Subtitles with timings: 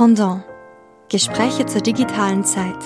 [0.00, 0.42] Pendant.
[1.10, 2.78] Gespräche zur digitalen Zeit.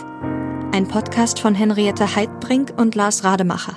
[0.72, 3.76] Ein Podcast von Henriette Heidbrink und Lars Rademacher.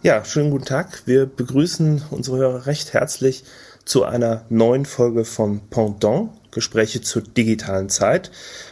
[0.00, 1.02] Ja, schönen guten Tag.
[1.04, 3.44] Wir begrüßen unsere Hörer recht herzlich
[3.84, 8.30] zu einer neuen Folge von Pendant, Gespräche zur digitalen Zeit.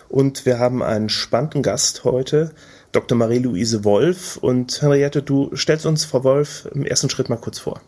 [0.08, 2.52] Und wir haben einen spannenden Gast heute,
[2.90, 3.18] Dr.
[3.18, 4.38] Marie-Louise Wolf.
[4.38, 7.82] Und Henriette, du stellst uns, Frau Wolf, im ersten Schritt mal kurz vor.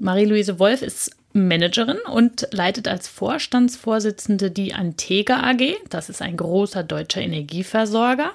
[0.00, 5.74] Marie-Louise Wolf ist Managerin und leitet als Vorstandsvorsitzende die Antega AG.
[5.90, 8.32] Das ist ein großer deutscher Energieversorger.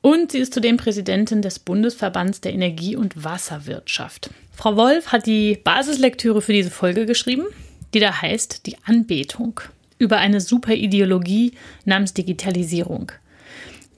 [0.00, 4.30] Und sie ist zudem Präsidentin des Bundesverbands der Energie- und Wasserwirtschaft.
[4.52, 7.44] Frau Wolf hat die Basislektüre für diese Folge geschrieben,
[7.92, 9.60] die da heißt Die Anbetung
[9.98, 11.52] über eine Superideologie
[11.84, 13.12] namens Digitalisierung.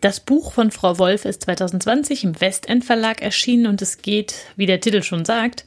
[0.00, 4.66] Das Buch von Frau Wolf ist 2020 im Westend Verlag erschienen und es geht, wie
[4.66, 5.64] der Titel schon sagt,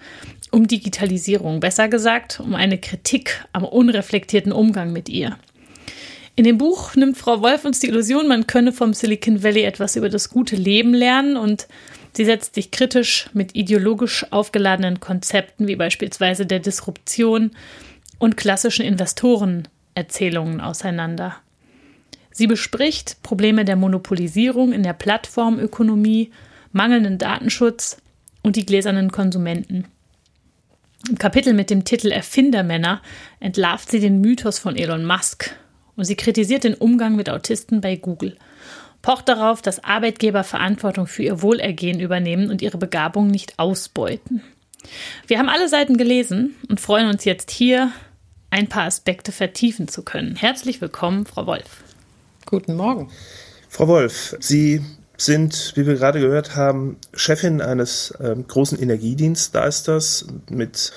[0.51, 5.37] um Digitalisierung, besser gesagt um eine Kritik am unreflektierten Umgang mit ihr.
[6.35, 9.95] In dem Buch nimmt Frau Wolf uns die Illusion, man könne vom Silicon Valley etwas
[9.95, 11.67] über das gute Leben lernen und
[12.13, 17.51] sie setzt sich kritisch mit ideologisch aufgeladenen Konzepten wie beispielsweise der Disruption
[18.19, 21.35] und klassischen Investorenerzählungen auseinander.
[22.31, 26.31] Sie bespricht Probleme der Monopolisierung in der Plattformökonomie,
[26.71, 27.97] mangelnden Datenschutz
[28.43, 29.85] und die gläsernen Konsumenten.
[31.07, 33.01] Im Kapitel mit dem Titel Erfindermänner
[33.39, 35.55] entlarvt sie den Mythos von Elon Musk
[35.95, 38.35] und sie kritisiert den Umgang mit Autisten bei Google.
[39.01, 44.43] Pocht darauf, dass Arbeitgeber Verantwortung für ihr Wohlergehen übernehmen und ihre Begabung nicht ausbeuten.
[45.27, 47.91] Wir haben alle Seiten gelesen und freuen uns jetzt hier,
[48.49, 50.35] ein paar Aspekte vertiefen zu können.
[50.35, 51.83] Herzlich willkommen, Frau Wolf.
[52.45, 53.09] Guten Morgen.
[53.69, 54.81] Frau Wolf, Sie
[55.21, 60.91] sind, wie wir gerade gehört haben, Chefin eines äh, großen Energiedienstleisters mit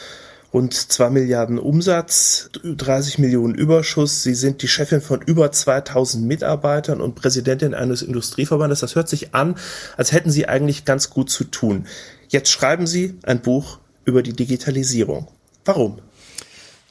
[0.52, 4.22] rund 2 Milliarden Umsatz, 30 Millionen Überschuss.
[4.22, 8.80] Sie sind die Chefin von über 2000 Mitarbeitern und Präsidentin eines Industrieverbandes.
[8.80, 9.56] Das hört sich an,
[9.96, 11.86] als hätten Sie eigentlich ganz gut zu tun.
[12.28, 15.28] Jetzt schreiben Sie ein Buch über die Digitalisierung.
[15.64, 15.98] Warum?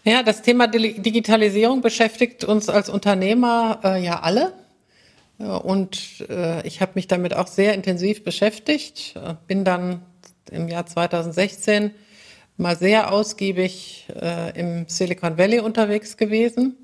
[0.03, 4.53] Ja, das Thema Digitalisierung beschäftigt uns als Unternehmer äh, ja alle.
[5.45, 10.01] Und äh, ich habe mich damit auch sehr intensiv beschäftigt, bin dann
[10.51, 11.91] im Jahr 2016
[12.57, 16.77] mal sehr ausgiebig äh, im Silicon Valley unterwegs gewesen.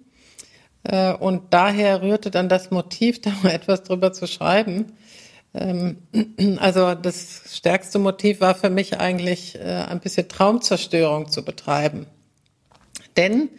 [0.83, 4.93] Äh, und daher rührte dann das Motiv, da mal etwas drüber zu schreiben.
[5.53, 5.97] Ähm,
[6.59, 12.07] also das stärkste Motiv war für mich eigentlich, äh, ein bisschen Traumzerstörung zu betreiben.
[13.15, 13.49] Denn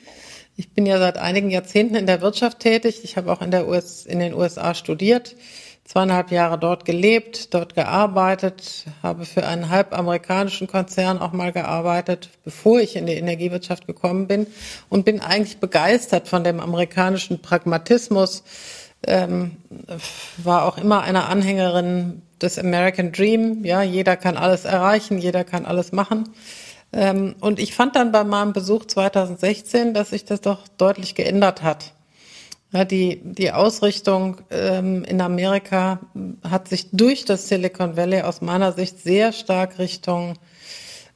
[0.58, 3.04] ich bin ja seit einigen Jahrzehnten in der Wirtschaft tätig.
[3.04, 5.36] Ich habe auch in, der US, in den USA studiert,
[5.84, 12.30] zweieinhalb Jahre dort gelebt, dort gearbeitet, habe für einen halb amerikanischen Konzern auch mal gearbeitet,
[12.42, 14.48] bevor ich in die Energiewirtschaft gekommen bin
[14.88, 18.42] und bin eigentlich begeistert von dem amerikanischen Pragmatismus.
[19.06, 19.58] Ähm,
[20.38, 23.64] war auch immer eine Anhängerin des American Dream.
[23.64, 26.28] Ja, jeder kann alles erreichen, jeder kann alles machen.
[26.92, 31.62] Ähm, und ich fand dann bei meinem Besuch 2016, dass sich das doch deutlich geändert
[31.62, 31.92] hat.
[32.70, 36.00] Ja, die, die Ausrichtung ähm, in Amerika
[36.42, 40.34] hat sich durch das Silicon Valley aus meiner Sicht sehr stark Richtung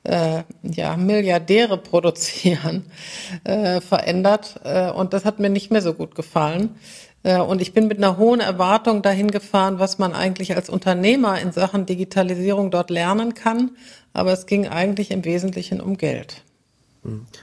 [0.04, 2.90] äh, ja, Milliardäre produzieren
[3.44, 4.60] äh, verändert.
[4.64, 6.76] Äh, und das hat mir nicht mehr so gut gefallen.
[7.22, 11.40] Äh, und ich bin mit einer hohen Erwartung dahin gefahren, was man eigentlich als Unternehmer
[11.40, 13.70] in Sachen Digitalisierung dort lernen kann
[14.12, 16.42] aber es ging eigentlich im Wesentlichen um Geld.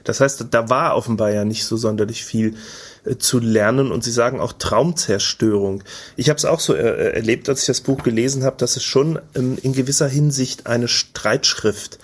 [0.05, 2.55] Das heißt, da war offenbar ja nicht so sonderlich viel
[3.03, 5.83] äh, zu lernen und Sie sagen auch Traumzerstörung.
[6.15, 8.83] Ich habe es auch so äh, erlebt, als ich das Buch gelesen habe, dass es
[8.83, 11.99] schon ähm, in gewisser Hinsicht eine Streitschrift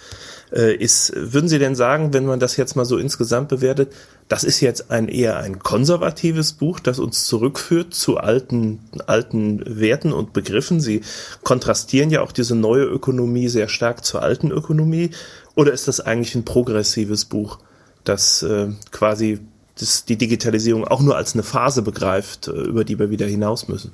[0.51, 1.13] äh, ist.
[1.15, 3.93] Würden Sie denn sagen, wenn man das jetzt mal so insgesamt bewertet,
[4.27, 10.13] das ist jetzt ein eher ein konservatives Buch, das uns zurückführt zu alten, alten Werten
[10.13, 10.81] und Begriffen.
[10.81, 11.01] Sie
[11.43, 15.11] kontrastieren ja auch diese neue Ökonomie sehr stark zur alten Ökonomie.
[15.55, 17.59] Oder ist das eigentlich ein progressives Buch,
[18.03, 19.39] das äh, quasi
[19.77, 23.67] das, die Digitalisierung auch nur als eine Phase begreift, äh, über die wir wieder hinaus
[23.67, 23.91] müssen?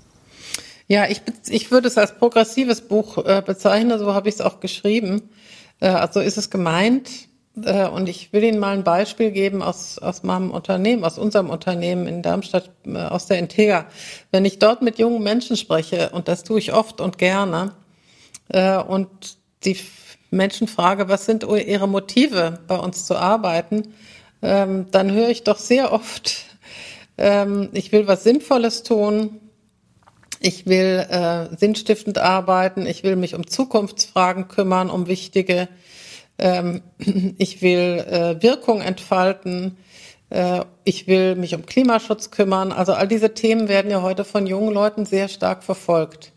[0.88, 4.62] Ja, ich, ich würde es als progressives Buch äh, bezeichnen, so habe ich es auch
[4.62, 5.24] geschrieben.
[5.82, 7.10] Äh, also ist es gemeint,
[7.54, 12.08] und ich will Ihnen mal ein Beispiel geben aus, aus meinem Unternehmen, aus unserem Unternehmen
[12.08, 13.86] in Darmstadt, äh, aus der Integra.
[14.32, 17.74] Wenn ich dort mit jungen Menschen spreche, und das tue ich oft und gerne,
[18.50, 19.10] äh, und
[19.66, 19.78] die
[20.30, 23.94] Menschen frage, was sind ihre Motive, bei uns zu arbeiten,
[24.42, 26.46] ähm, dann höre ich doch sehr oft,
[27.18, 29.42] ähm, ich will was Sinnvolles tun,
[30.44, 31.06] ich will
[31.56, 35.68] sinnstiftend arbeiten, ich will mich um Zukunftsfragen kümmern, um wichtige
[36.42, 36.82] ähm,
[37.38, 39.78] ich will äh, Wirkung entfalten,
[40.32, 42.72] Äh, ich will mich um Klimaschutz kümmern.
[42.72, 46.32] Also all diese Themen werden ja heute von jungen Leuten sehr stark verfolgt.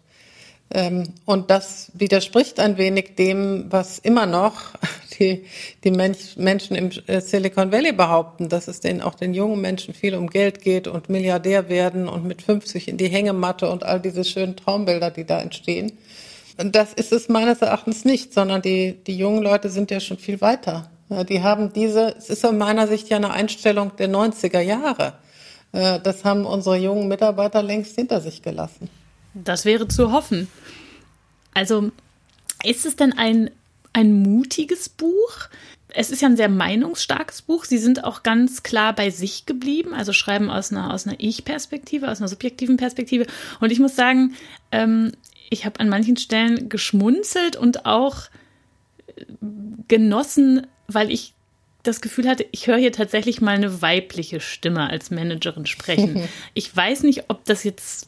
[0.71, 4.55] Ähm, und das widerspricht ein wenig dem, was immer noch
[5.19, 5.45] die,
[5.85, 9.95] die Mensch, Menschen im äh, Silicon Valley behaupten, dass es denen auch den jungen Menschen
[9.95, 14.01] viel um Geld geht und Milliardär werden und mit 50 in die Hängematte und all
[14.01, 15.93] diese schönen Traumbilder, die da entstehen.
[16.57, 20.41] Das ist es meines Erachtens nicht, sondern die, die jungen Leute sind ja schon viel
[20.41, 20.91] weiter.
[21.29, 25.15] Die haben diese, es ist aus meiner Sicht ja eine Einstellung der 90er Jahre.
[25.73, 28.89] Äh, das haben unsere jungen Mitarbeiter längst hinter sich gelassen.
[29.35, 30.49] Das wäre zu hoffen.
[31.53, 31.91] Also
[32.65, 33.51] ist es denn ein,
[33.93, 35.49] ein mutiges Buch?
[35.89, 37.65] Es ist ja ein sehr meinungsstarkes Buch.
[37.65, 42.11] Sie sind auch ganz klar bei sich geblieben, also schreiben aus einer, aus einer Ich-Perspektive,
[42.11, 43.27] aus einer subjektiven Perspektive.
[43.61, 44.35] Und ich muss sagen,
[44.73, 45.13] ähm,
[45.55, 48.29] ich habe an manchen Stellen geschmunzelt und auch
[49.89, 51.33] genossen, weil ich
[51.85, 56.29] das Gefühl hatte, ich höre hier tatsächlich mal eine weibliche Stimme als Managerin sprechen.
[56.55, 58.07] Ich weiß nicht, ob das jetzt,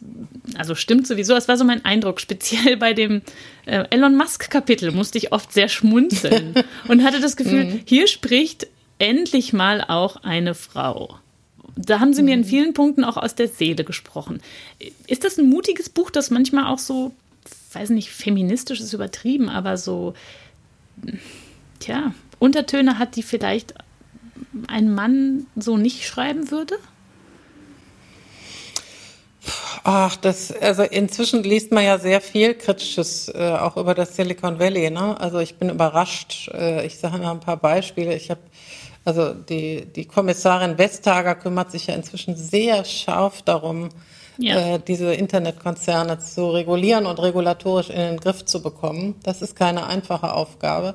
[0.57, 3.23] also stimmt sowieso, es war so mein Eindruck, speziell bei dem
[3.67, 6.55] äh, Elon Musk-Kapitel musste ich oft sehr schmunzeln
[6.89, 7.81] und hatte das Gefühl, mhm.
[7.85, 8.67] hier spricht
[8.99, 11.19] endlich mal auch eine Frau.
[11.77, 12.45] Da haben sie mir in mhm.
[12.45, 14.41] vielen Punkten auch aus der Seele gesprochen.
[15.07, 17.13] Ist das ein mutiges Buch, das manchmal auch so,
[17.77, 20.15] weiß nicht, feministisch ist übertrieben, aber so,
[21.79, 23.75] tja, Untertöne hat, die vielleicht
[24.69, 26.77] ein Mann so nicht schreiben würde?
[29.85, 34.59] Ach, das, also inzwischen liest man ja sehr viel Kritisches, äh, auch über das Silicon
[34.59, 35.21] Valley, ne?
[35.21, 36.51] Also ich bin überrascht.
[36.53, 38.15] Äh, ich sage mal ein paar Beispiele.
[38.17, 38.41] Ich habe,
[39.05, 43.91] also die, die Kommissarin Vestager kümmert sich ja inzwischen sehr scharf darum,
[44.39, 44.75] ja.
[44.75, 49.17] äh, diese Internetkonzerne zu regulieren und regulatorisch in den Griff zu bekommen.
[49.23, 50.95] Das ist keine einfache Aufgabe.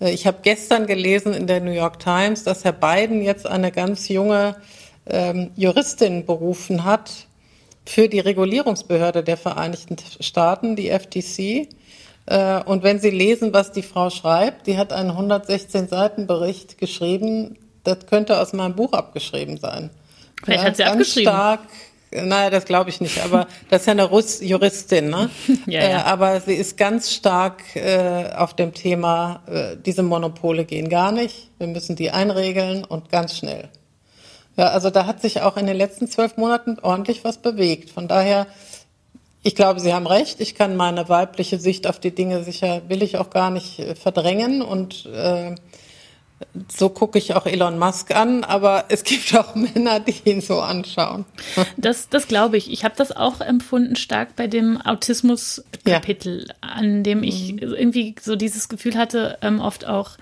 [0.00, 3.72] Äh, ich habe gestern gelesen in der New York Times, dass Herr Biden jetzt eine
[3.72, 4.56] ganz junge
[5.06, 7.10] ähm, Juristin berufen hat
[7.86, 11.68] für die Regulierungsbehörde der Vereinigten Staaten, die FTC.
[12.26, 16.78] Äh, und wenn Sie lesen, was die Frau schreibt, die hat einen 116 Seiten Bericht
[16.78, 17.56] geschrieben.
[17.84, 19.90] Das könnte aus meinem Buch abgeschrieben sein.
[20.44, 21.32] Vielleicht ja, hat sie ganz abgeschrieben.
[21.32, 21.60] stark
[22.10, 25.30] naja, das glaube ich nicht, aber das ist ja eine Russ Juristin, ne?
[25.66, 25.98] ja, ja.
[25.98, 31.12] Äh, aber sie ist ganz stark äh, auf dem Thema, äh, diese Monopole gehen gar
[31.12, 33.68] nicht, wir müssen die einregeln und ganz schnell.
[34.56, 37.90] Ja, also da hat sich auch in den letzten zwölf Monaten ordentlich was bewegt.
[37.90, 38.48] Von daher,
[39.44, 40.40] ich glaube, Sie haben recht.
[40.40, 43.94] Ich kann meine weibliche Sicht auf die Dinge sicher, will ich auch gar nicht äh,
[43.94, 45.54] verdrängen und äh,
[46.68, 50.60] so gucke ich auch Elon Musk an, aber es gibt auch Männer, die ihn so
[50.60, 51.24] anschauen.
[51.76, 52.70] Das, das glaube ich.
[52.72, 56.54] Ich habe das auch empfunden stark bei dem Autismus-Kapitel, ja.
[56.60, 57.58] an dem ich mhm.
[57.58, 60.12] irgendwie so dieses Gefühl hatte, ähm, oft auch,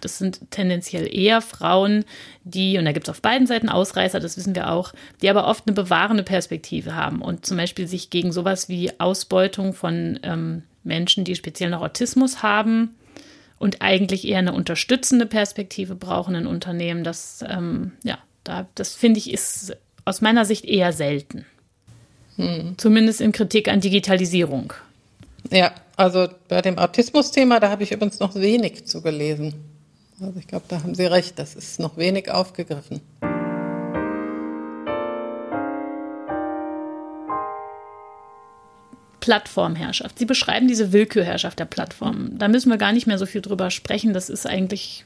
[0.00, 2.04] das sind tendenziell eher Frauen,
[2.44, 5.46] die, und da gibt es auf beiden Seiten Ausreißer, das wissen wir auch, die aber
[5.46, 10.62] oft eine bewahrende Perspektive haben und zum Beispiel sich gegen sowas wie Ausbeutung von ähm,
[10.84, 12.94] Menschen, die speziell noch Autismus haben,
[13.60, 17.04] und eigentlich eher eine unterstützende Perspektive brauchen in Unternehmen.
[17.04, 19.76] Das, ähm, ja, da, das finde ich ist
[20.06, 21.44] aus meiner Sicht eher selten.
[22.36, 22.74] Hm.
[22.78, 24.72] Zumindest in Kritik an Digitalisierung.
[25.50, 29.54] Ja, also bei dem Autismus-Thema, da habe ich übrigens noch wenig zu gelesen.
[30.22, 33.02] Also ich glaube, da haben Sie recht, das ist noch wenig aufgegriffen.
[39.20, 40.18] Plattformherrschaft.
[40.18, 42.38] Sie beschreiben diese Willkürherrschaft der Plattformen.
[42.38, 44.12] Da müssen wir gar nicht mehr so viel drüber sprechen.
[44.12, 45.04] Das ist eigentlich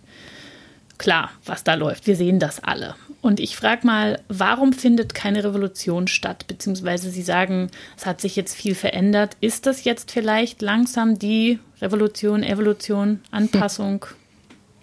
[0.99, 2.07] klar, was da läuft.
[2.07, 2.95] Wir sehen das alle.
[3.21, 6.47] Und ich frage mal, warum findet keine Revolution statt?
[6.47, 9.37] Beziehungsweise Sie sagen, es hat sich jetzt viel verändert.
[9.41, 14.05] Ist das jetzt vielleicht langsam die Revolution, Evolution, Anpassung?
[14.05, 14.17] Hm.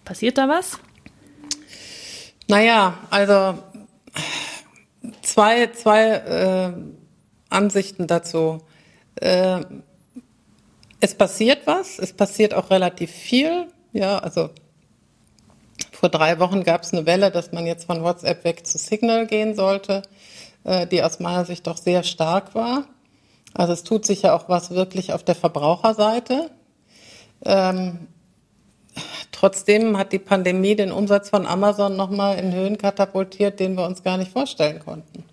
[0.06, 0.80] Passiert da was?
[2.48, 3.60] Naja, also
[5.22, 6.74] zwei, zwei äh,
[7.50, 8.62] Ansichten dazu.
[9.16, 9.62] Äh,
[11.00, 13.68] es passiert was, es passiert auch relativ viel.
[13.92, 14.52] Ja, also
[15.92, 19.28] vor drei Wochen gab es eine Welle, dass man jetzt von WhatsApp weg zu Signal
[19.28, 20.04] gehen sollte,
[20.64, 22.86] äh, die aus meiner Sicht doch sehr stark war.
[23.54, 26.52] Also es tut sich ja auch was wirklich auf der Verbraucherseite.
[27.46, 28.08] Ähm,
[29.32, 34.04] trotzdem hat die Pandemie den Umsatz von Amazon nochmal in Höhen katapultiert, den wir uns
[34.04, 35.24] gar nicht vorstellen konnten.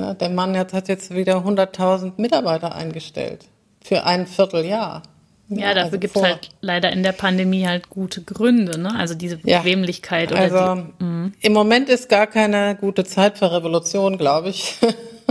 [0.00, 3.46] Ja, der Mann hat jetzt wieder 100.000 Mitarbeiter eingestellt
[3.82, 5.02] für ein Vierteljahr.
[5.48, 8.94] Ja, ja dafür also gibt es halt leider in der Pandemie halt gute Gründe, ne?
[8.96, 10.30] Also diese Bequemlichkeit.
[10.30, 11.34] Ja, also die, mhm.
[11.40, 14.76] im Moment ist gar keine gute Zeit für Revolution, glaube ich,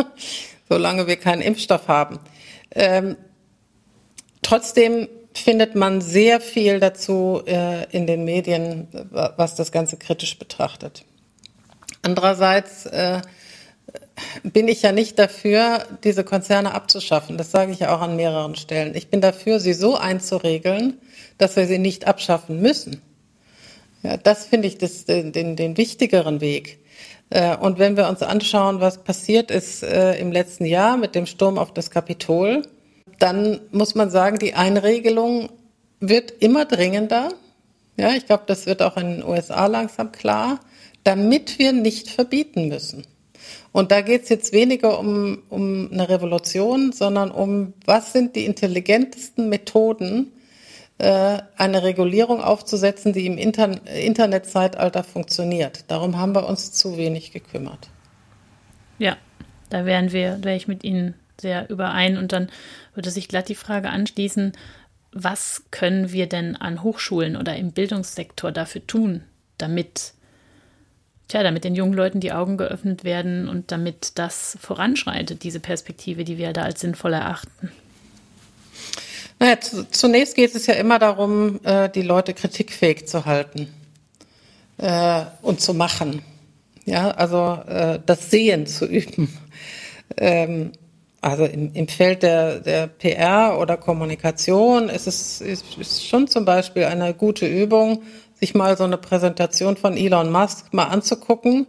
[0.70, 2.20] solange wir keinen Impfstoff haben.
[2.72, 3.16] Ähm,
[4.42, 11.06] trotzdem findet man sehr viel dazu äh, in den Medien, was das Ganze kritisch betrachtet.
[12.02, 13.22] Andererseits äh,
[14.44, 17.38] bin ich ja nicht dafür, diese Konzerne abzuschaffen.
[17.38, 18.96] Das sage ich ja auch an mehreren Stellen.
[18.96, 20.98] Ich bin dafür, sie so einzuregeln,
[21.38, 23.02] dass wir sie nicht abschaffen müssen.
[24.04, 26.80] Ja, das finde ich das, den, den, den wichtigeren Weg.
[27.30, 31.26] Äh, und wenn wir uns anschauen, was passiert ist äh, im letzten Jahr mit dem
[31.26, 32.64] Sturm auf das Kapitol,
[33.20, 35.50] dann muss man sagen, die Einregelung
[36.00, 37.34] wird immer dringender.
[37.98, 40.62] Ja, ich glaube, das wird auch in den USA langsam klar,
[41.04, 43.04] damit wir nicht verbieten müssen.
[43.72, 48.46] Und da geht es jetzt weniger um, um eine Revolution, sondern um, was sind die
[48.46, 50.32] intelligentesten Methoden,
[50.98, 55.86] äh, eine Regulierung aufzusetzen, die im Inter Internetzeitalter funktioniert.
[55.88, 57.90] Darum haben wir uns zu wenig gekümmert.
[58.98, 59.18] Ja,
[59.70, 62.18] da wären wir, wäre ich mit Ihnen sehr überein.
[62.18, 62.50] Und dann
[62.94, 64.54] würde sich glatt die Frage anschließen,
[65.12, 69.24] was können wir denn an Hochschulen oder im Bildungssektor dafür tun,
[69.58, 70.14] damit
[71.30, 76.26] tja, damit den jungen Leuten die Augen geöffnet werden und damit das voranschreitet, diese Perspektive,
[76.26, 77.72] die wir da als sinnvoll erachten?
[79.40, 79.58] Naja,
[79.92, 83.70] zunächst geht es ja immer darum, äh, die Leute kritikfähig zu halten
[84.78, 86.22] äh, und zu machen.
[86.86, 89.30] Ja, also äh, das Sehen zu üben.
[90.18, 90.72] Ähm,
[91.22, 97.14] also im, Feld der, der PR oder Kommunikation ist es ist schon zum Beispiel eine
[97.14, 98.04] gute Übung,
[98.40, 101.68] sich mal so eine Präsentation von Elon Musk mal anzugucken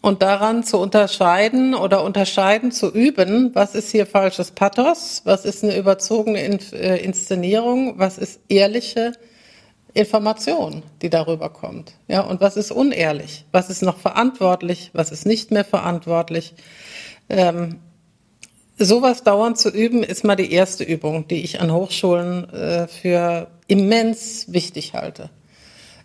[0.00, 5.62] und daran zu unterscheiden oder unterscheiden zu üben, was ist hier falsches Pathos, was ist
[5.62, 9.12] eine überzogene äh, Inszenierung, was ist ehrliche
[9.94, 11.92] Information, die darüber kommt.
[12.08, 16.54] Ja, und was ist unehrlich, was ist noch verantwortlich, was ist nicht mehr verantwortlich.
[17.28, 17.80] Ähm,
[18.78, 23.48] sowas dauernd zu üben, ist mal die erste Übung, die ich an Hochschulen äh, für
[23.66, 25.30] immens wichtig halte.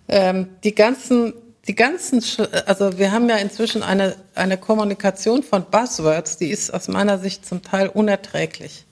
[0.08, 1.34] Ähm, die ganzen,
[1.68, 2.24] die ganzen,
[2.66, 7.46] also wir haben ja inzwischen eine, eine Kommunikation von Buzzwords, die ist aus meiner Sicht
[7.46, 8.86] zum Teil unerträglich.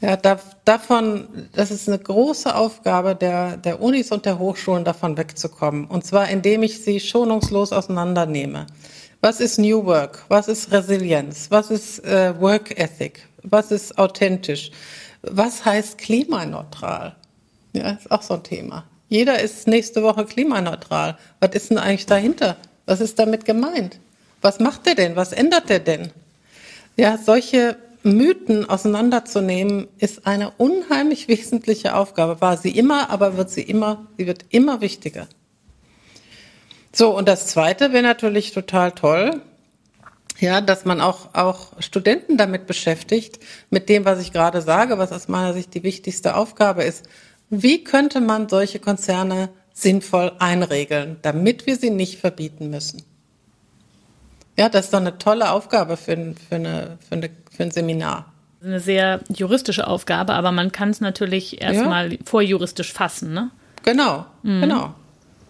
[0.00, 5.16] Ja, da, davon, das ist eine große Aufgabe der, der Unis und der Hochschulen, davon
[5.16, 5.86] wegzukommen.
[5.86, 8.66] Und zwar, indem ich sie schonungslos auseinandernehme.
[9.22, 10.26] Was ist New Work?
[10.28, 11.46] Was ist Resilienz?
[11.48, 13.26] Was ist äh, Work Ethic?
[13.42, 14.70] Was ist authentisch?
[15.22, 17.16] Was heißt klimaneutral?
[17.72, 18.84] Ja, ist auch so ein Thema.
[19.14, 21.16] Jeder ist nächste Woche klimaneutral.
[21.38, 22.56] Was ist denn eigentlich dahinter?
[22.84, 24.00] Was ist damit gemeint?
[24.40, 25.14] Was macht er denn?
[25.14, 26.10] Was ändert er denn?
[26.96, 32.40] Ja, solche Mythen auseinanderzunehmen, ist eine unheimlich wesentliche Aufgabe.
[32.40, 35.28] War sie immer, aber wird sie immer, sie wird immer wichtiger.
[36.92, 39.40] So, und das zweite wäre natürlich total toll,
[40.40, 43.38] ja, dass man auch, auch Studenten damit beschäftigt,
[43.70, 47.08] mit dem, was ich gerade sage, was aus meiner Sicht die wichtigste Aufgabe ist.
[47.50, 53.02] Wie könnte man solche Konzerne sinnvoll einregeln, damit wir sie nicht verbieten müssen?
[54.56, 56.16] Ja, das ist doch eine tolle Aufgabe für,
[56.48, 58.32] für, eine, für, eine, für ein Seminar.
[58.62, 62.18] Eine sehr juristische Aufgabe, aber man kann es natürlich erstmal ja.
[62.24, 63.50] vorjuristisch fassen, ne?
[63.82, 64.60] Genau, mhm.
[64.60, 64.94] genau.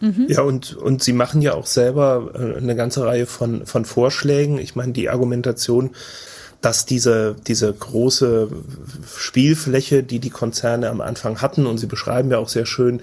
[0.01, 0.27] Mhm.
[0.29, 4.59] Ja, und, und sie machen ja auch selber äh, eine ganze Reihe von, von Vorschlägen.
[4.59, 5.91] Ich meine, die Argumentation,
[6.65, 8.49] dass diese, diese große
[9.17, 13.03] Spielfläche, die die Konzerne am Anfang hatten, und sie beschreiben ja auch sehr schön,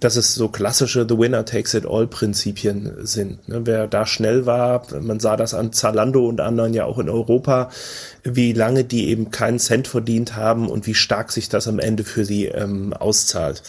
[0.00, 3.46] dass es so klassische The Winner Takes It All Prinzipien sind.
[3.48, 7.08] Ne, wer da schnell war, man sah das an Zalando und anderen ja auch in
[7.08, 7.70] Europa,
[8.22, 12.04] wie lange die eben keinen Cent verdient haben und wie stark sich das am Ende
[12.04, 13.62] für sie ähm, auszahlt.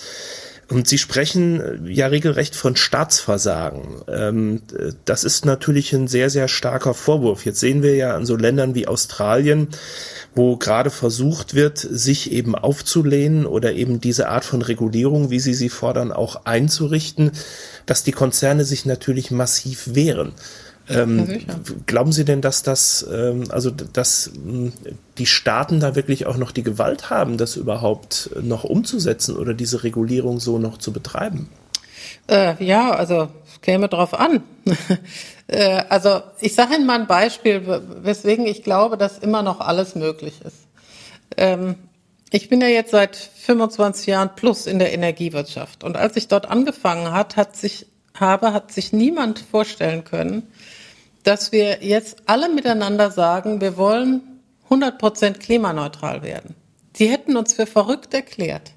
[0.67, 4.01] Und Sie sprechen äh, ja regelrecht von Staatsversagen.
[4.07, 4.61] Ähm,
[5.05, 7.45] das ist natürlich ein sehr, sehr starker Vorwurf.
[7.45, 9.67] Jetzt sehen wir ja an so Ländern wie Australien,
[10.33, 15.53] wo gerade versucht wird, sich eben aufzulehnen oder eben diese Art von Regulierung, wie Sie
[15.53, 17.31] sie fordern, auch einzurichten,
[17.85, 20.33] dass die Konzerne sich natürlich massiv wehren.
[20.87, 21.55] Ähm, ja,
[21.87, 24.71] glauben Sie denn, dass das, ähm, also dass mh,
[25.17, 29.83] die Staaten da wirklich auch noch die Gewalt haben, das überhaupt noch umzusetzen oder diese
[29.83, 31.49] Regulierung so noch zu betreiben?
[32.27, 33.29] Äh, ja, also
[33.61, 34.43] käme drauf an.
[35.47, 39.95] äh, also ich sage Ihnen mal ein Beispiel, weswegen ich glaube, dass immer noch alles
[39.95, 40.67] möglich ist.
[41.35, 41.75] Ähm,
[42.29, 46.49] ich bin ja jetzt seit 25 Jahren plus in der Energiewirtschaft und als ich dort
[46.49, 47.87] angefangen hat, hat sich
[48.19, 50.43] habe, hat sich niemand vorstellen können,
[51.25, 54.21] dass wir jetzt alle miteinander sagen, wir wollen
[54.65, 56.55] 100 Prozent klimaneutral werden.
[56.95, 58.71] Die hätten uns für verrückt erklärt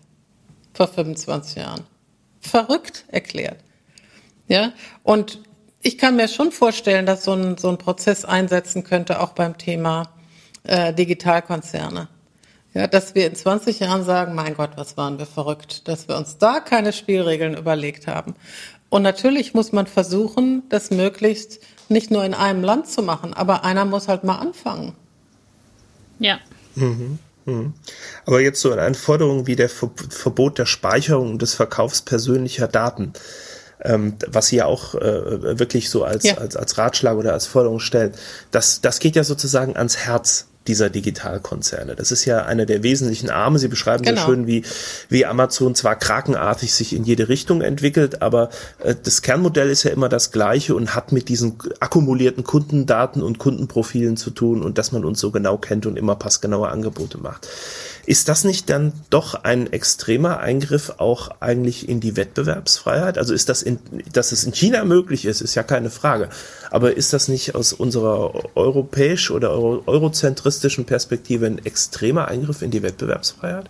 [0.73, 1.85] vor 25 Jahren.
[2.40, 3.59] Verrückt erklärt.
[4.49, 5.40] Ja, und
[5.83, 9.59] ich kann mir schon vorstellen, dass so ein, so ein Prozess einsetzen könnte, auch beim
[9.59, 10.09] Thema
[10.64, 12.09] äh, Digitalkonzerne.
[12.75, 16.17] Ja, dass wir in 20 Jahren sagen, mein Gott, was waren wir verrückt, dass wir
[16.17, 18.35] uns da keine Spielregeln überlegt haben.
[18.88, 23.64] Und natürlich muss man versuchen, das möglichst nicht nur in einem Land zu machen, aber
[23.64, 24.95] einer muss halt mal anfangen.
[26.18, 26.38] Ja.
[26.75, 27.18] Mhm.
[27.45, 27.73] Mhm.
[28.26, 33.14] Aber jetzt so eine Forderung wie der Verbot der Speicherung und des Verkaufs persönlicher Daten,
[33.83, 36.35] ähm, was Sie ja auch äh, wirklich so als, ja.
[36.35, 38.12] als, als Ratschlag oder als Forderung stellen,
[38.50, 41.96] das, das geht ja sozusagen ans Herz dieser Digitalkonzerne.
[41.96, 43.58] Das ist ja einer der wesentlichen Arme.
[43.58, 44.20] Sie beschreiben genau.
[44.20, 44.64] ja schön, wie,
[45.08, 48.50] wie Amazon zwar krakenartig sich in jede Richtung entwickelt, aber
[48.84, 53.38] äh, das Kernmodell ist ja immer das gleiche und hat mit diesen akkumulierten Kundendaten und
[53.38, 57.48] Kundenprofilen zu tun und dass man uns so genau kennt und immer passgenaue Angebote macht.
[58.08, 63.18] Ist das nicht dann doch ein extremer Eingriff auch eigentlich in die Wettbewerbsfreiheit?
[63.18, 66.30] Also ist das in, dass es in China möglich ist, ist ja keine Frage.
[66.70, 72.70] Aber ist das nicht aus unserer europäisch oder euro eurozentristischen Perspektive ein extremer Eingriff in
[72.70, 73.68] die Wettbewerbsfreiheit?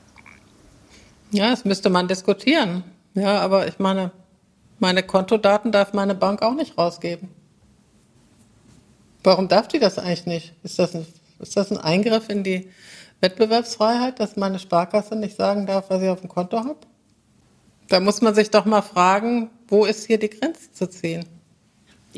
[1.32, 2.84] Ja, das müsste man diskutieren.
[3.14, 4.12] Ja, aber ich meine,
[4.78, 7.28] meine Kontodaten darf meine Bank auch nicht rausgeben.
[9.24, 10.54] Warum darf die das eigentlich nicht?
[10.62, 11.08] Ist das ein,
[11.40, 12.70] ist das ein Eingriff in die
[13.20, 16.78] Wettbewerbsfreiheit, dass meine Sparkasse nicht sagen darf, was ich auf dem Konto habe?
[17.88, 21.24] Da muss man sich doch mal fragen, wo ist hier die Grenze zu ziehen?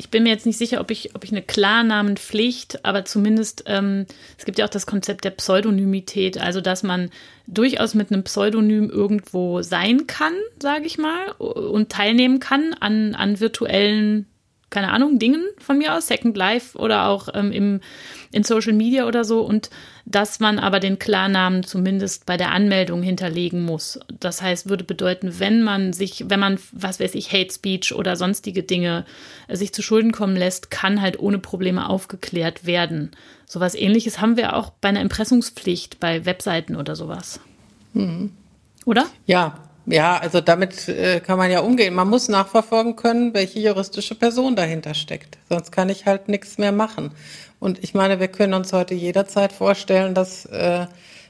[0.01, 4.05] ich bin mir jetzt nicht sicher, ob ich, ob ich eine Klarnamenpflicht, aber zumindest, ähm,
[4.37, 7.09] es gibt ja auch das Konzept der Pseudonymität, also dass man
[7.45, 13.39] durchaus mit einem Pseudonym irgendwo sein kann, sage ich mal, und teilnehmen kann an, an
[13.39, 14.27] virtuellen
[14.71, 17.81] keine Ahnung, Dingen von mir aus, Second Life oder auch ähm, im,
[18.31, 19.69] in Social Media oder so und
[20.05, 23.99] dass man aber den Klarnamen zumindest bei der Anmeldung hinterlegen muss.
[24.19, 28.15] Das heißt, würde bedeuten, wenn man sich, wenn man, was weiß ich, Hate Speech oder
[28.15, 29.05] sonstige Dinge
[29.47, 33.11] äh, sich zu Schulden kommen lässt, kann halt ohne Probleme aufgeklärt werden.
[33.45, 37.41] Sowas ähnliches haben wir auch bei einer Impressungspflicht bei Webseiten oder sowas.
[37.93, 38.31] Mhm.
[38.85, 39.05] Oder?
[39.27, 39.59] Ja,
[39.91, 41.93] ja, also damit äh, kann man ja umgehen.
[41.93, 45.37] Man muss nachverfolgen können, welche juristische Person dahinter steckt.
[45.49, 47.11] Sonst kann ich halt nichts mehr machen.
[47.59, 50.87] Und ich meine, wir können uns heute jederzeit vorstellen, dass äh,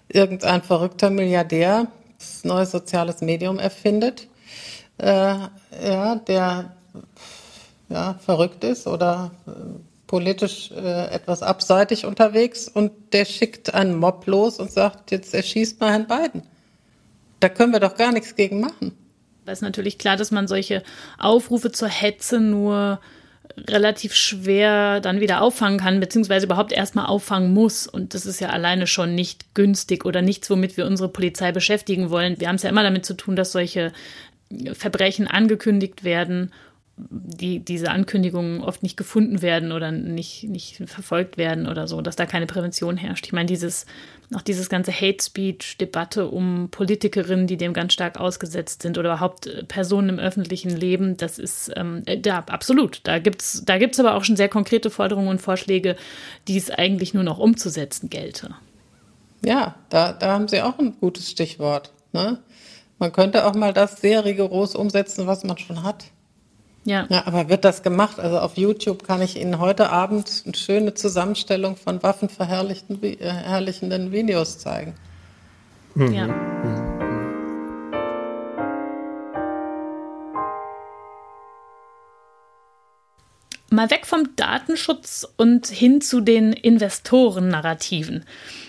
[0.09, 1.87] irgendein verrückter Milliardär
[2.19, 4.27] ein neues soziales Medium erfindet,
[4.97, 5.35] äh,
[5.83, 6.75] ja, der
[7.89, 9.51] ja, verrückt ist oder äh,
[10.07, 15.79] politisch äh, etwas abseitig unterwegs und der schickt einen Mob los und sagt, jetzt erschießt
[15.79, 16.43] mal Herrn Biden.
[17.41, 18.93] Da können wir doch gar nichts gegen machen.
[19.45, 20.83] Da ist natürlich klar, dass man solche
[21.17, 23.01] Aufrufe zur Hetze nur
[23.67, 27.87] relativ schwer dann wieder auffangen kann, beziehungsweise überhaupt erstmal auffangen muss.
[27.87, 32.11] Und das ist ja alleine schon nicht günstig oder nichts, womit wir unsere Polizei beschäftigen
[32.11, 32.39] wollen.
[32.39, 33.91] Wir haben es ja immer damit zu tun, dass solche
[34.73, 36.51] Verbrechen angekündigt werden
[37.09, 42.15] die, diese Ankündigungen oft nicht gefunden werden oder nicht, nicht verfolgt werden oder so, dass
[42.15, 43.25] da keine Prävention herrscht.
[43.25, 43.85] Ich meine, dieses,
[44.33, 49.47] auch dieses ganze Hate Speech-Debatte um Politikerinnen, die dem ganz stark ausgesetzt sind oder überhaupt
[49.47, 53.01] äh, Personen im öffentlichen Leben, das ist ähm, ja absolut.
[53.03, 55.95] Da gibt's, da gibt's aber auch schon sehr konkrete Forderungen und Vorschläge,
[56.47, 58.55] die es eigentlich nur noch umzusetzen gelte.
[59.43, 61.91] Ja, da, da haben Sie auch ein gutes Stichwort.
[62.13, 62.37] Ne?
[62.99, 66.05] Man könnte auch mal das sehr rigoros umsetzen, was man schon hat.
[66.83, 67.05] Ja.
[67.09, 67.27] ja.
[67.27, 68.19] Aber wird das gemacht?
[68.19, 74.59] Also auf YouTube kann ich Ihnen heute Abend eine schöne Zusammenstellung von waffenverherrlichenden äh, Videos
[74.59, 74.95] zeigen.
[75.95, 76.13] Mhm.
[76.13, 76.27] Ja.
[76.27, 77.01] Mhm.
[83.73, 88.25] Mal weg vom Datenschutz und hin zu den Investoren-Narrativen.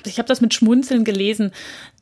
[0.07, 1.51] Ich habe das mit Schmunzeln gelesen,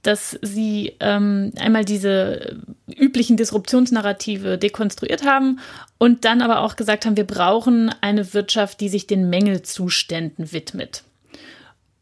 [0.03, 2.59] dass sie ähm, einmal diese
[2.89, 5.61] üblichen Disruptionsnarrative dekonstruiert haben
[5.99, 11.05] und dann aber auch gesagt haben, wir brauchen eine Wirtschaft, die sich den Mängelzuständen widmet.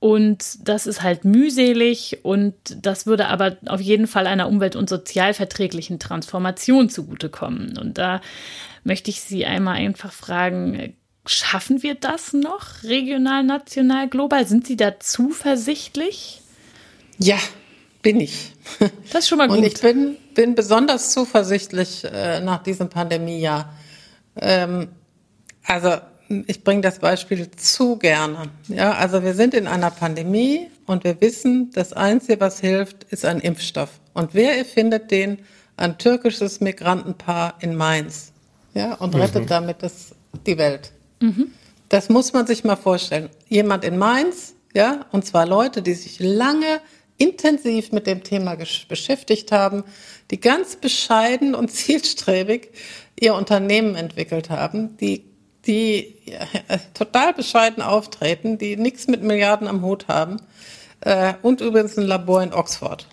[0.00, 4.88] Und das ist halt mühselig und das würde aber auf jeden Fall einer umwelt- und
[4.88, 7.76] sozialverträglichen Transformation zugutekommen.
[7.76, 8.20] Und da
[8.84, 10.94] möchte ich Sie einmal einfach fragen,
[11.26, 14.46] schaffen wir das noch regional, national, global?
[14.46, 16.42] Sind Sie da zuversichtlich?
[17.18, 17.38] Ja,
[18.02, 18.54] bin ich.
[19.12, 19.58] Das ist schon mal gut.
[19.58, 23.72] Und ich bin, bin besonders zuversichtlich äh, nach diesem Pandemiejahr.
[24.36, 24.88] Ähm,
[25.64, 25.96] also
[26.46, 28.50] ich bringe das Beispiel zu gerne.
[28.68, 33.24] Ja, also wir sind in einer Pandemie und wir wissen, das Einzige, was hilft, ist
[33.24, 33.90] ein Impfstoff.
[34.12, 35.38] Und wer erfindet den?
[35.76, 38.32] Ein türkisches Migrantenpaar in Mainz.
[38.74, 39.20] Ja, und mhm.
[39.20, 40.14] rettet damit das,
[40.46, 40.92] die Welt.
[41.20, 41.52] Mhm.
[41.88, 43.30] Das muss man sich mal vorstellen.
[43.48, 46.80] Jemand in Mainz, ja, und zwar Leute, die sich lange
[47.18, 48.56] intensiv mit dem Thema
[48.88, 49.84] beschäftigt haben,
[50.30, 52.70] die ganz bescheiden und zielstrebig
[53.20, 55.24] ihr Unternehmen entwickelt haben, die,
[55.66, 60.40] die ja, total bescheiden auftreten, die nichts mit Milliarden am Hut haben
[61.00, 63.06] äh, und übrigens ein Labor in Oxford.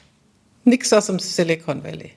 [0.64, 2.12] Nichts aus dem Silicon Valley.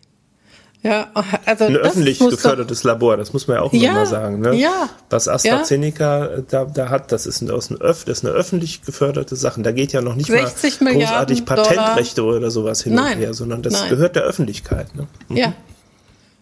[0.83, 1.11] Ja,
[1.45, 4.41] also ein öffentlich gefördertes Labor, das muss man ja auch ja, mal sagen.
[4.41, 4.55] Ne?
[4.55, 6.41] Ja, Was AstraZeneca ja.
[6.49, 9.61] da, da hat, das ist, aus ein das ist eine öffentlich geförderte Sache.
[9.63, 12.37] Da geht ja noch nicht mal großartig Patentrechte Dollar.
[12.37, 13.17] oder sowas hin Nein.
[13.17, 13.91] und her, sondern das Nein.
[13.91, 14.95] gehört der Öffentlichkeit.
[14.95, 15.09] Ne?
[15.29, 15.37] Mhm.
[15.37, 15.53] Ja.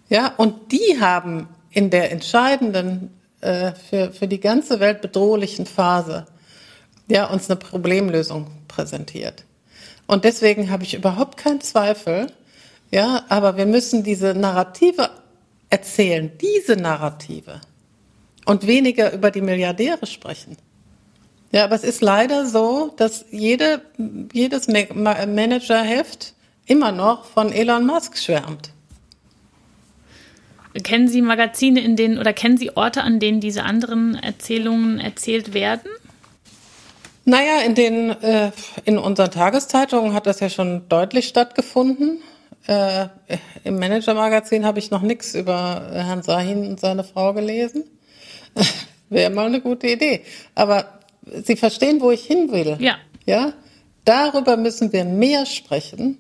[0.08, 6.26] Ja, und die haben in der entscheidenden, äh, für, für die ganze Welt bedrohlichen Phase
[7.08, 9.44] ja, uns eine Problemlösung präsentiert.
[10.06, 12.28] Und deswegen habe ich überhaupt keinen Zweifel,
[12.90, 15.10] ja, aber wir müssen diese Narrative
[15.70, 17.60] erzählen, diese Narrative
[18.44, 20.56] und weniger über die Milliardäre sprechen.
[21.52, 23.82] Ja, aber es ist leider so, dass jede,
[24.32, 26.34] jedes Managerheft
[26.66, 28.70] immer noch von Elon Musk schwärmt.
[30.82, 35.54] Kennen Sie Magazine, in denen oder kennen Sie Orte, an denen diese anderen Erzählungen erzählt
[35.54, 35.90] werden?
[37.24, 38.52] Naja, in den äh,
[38.84, 42.18] in unseren Tageszeitungen hat das ja schon deutlich stattgefunden.
[42.66, 43.08] Äh,
[43.64, 47.84] Im Manager-Magazin habe ich noch nichts über Herrn Sahin und seine Frau gelesen.
[49.08, 50.22] Wäre mal eine gute Idee.
[50.54, 51.00] Aber
[51.44, 52.76] Sie verstehen, wo ich hin will.
[52.80, 52.96] Ja.
[53.24, 53.52] Ja?
[54.04, 56.18] Darüber müssen wir mehr sprechen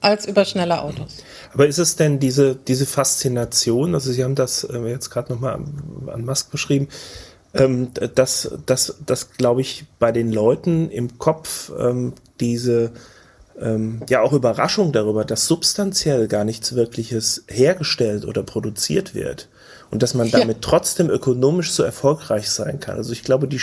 [0.00, 1.18] als über schnelle Autos.
[1.52, 5.54] Aber ist es denn diese, diese Faszination, also Sie haben das äh, jetzt gerade nochmal
[5.54, 6.88] an, an Musk beschrieben,
[7.54, 12.92] ähm, dass, dass, dass glaube ich, bei den Leuten im Kopf ähm, diese
[13.60, 19.48] ähm, ja auch Überraschung darüber, dass substanziell gar nichts Wirkliches hergestellt oder produziert wird
[19.90, 20.60] und dass man damit ja.
[20.62, 22.96] trotzdem ökonomisch so erfolgreich sein kann.
[22.96, 23.60] Also ich glaube, die,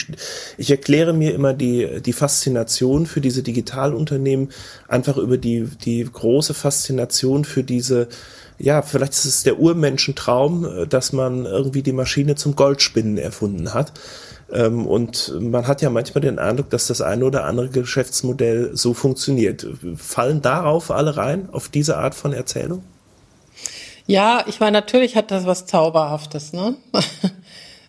[0.58, 4.50] ich erkläre mir immer die, die Faszination für diese Digitalunternehmen
[4.88, 8.08] einfach über die, die große Faszination für diese
[8.60, 13.92] ja, vielleicht ist es der Urmenschentraum, dass man irgendwie die Maschine zum Goldspinnen erfunden hat.
[14.54, 18.94] Ähm, und man hat ja manchmal den Eindruck, dass das eine oder andere Geschäftsmodell so
[18.94, 19.66] funktioniert.
[19.98, 22.84] Fallen darauf alle rein, auf diese Art von Erzählung?
[24.06, 26.54] Ja, ich meine, natürlich hat das was Zauberhaftes.
[26.54, 26.76] Ne?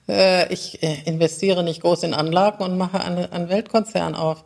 [0.06, 4.44] Äh, ich äh, investiere nicht groß in Anlagen und mache einen Weltkonzern auf.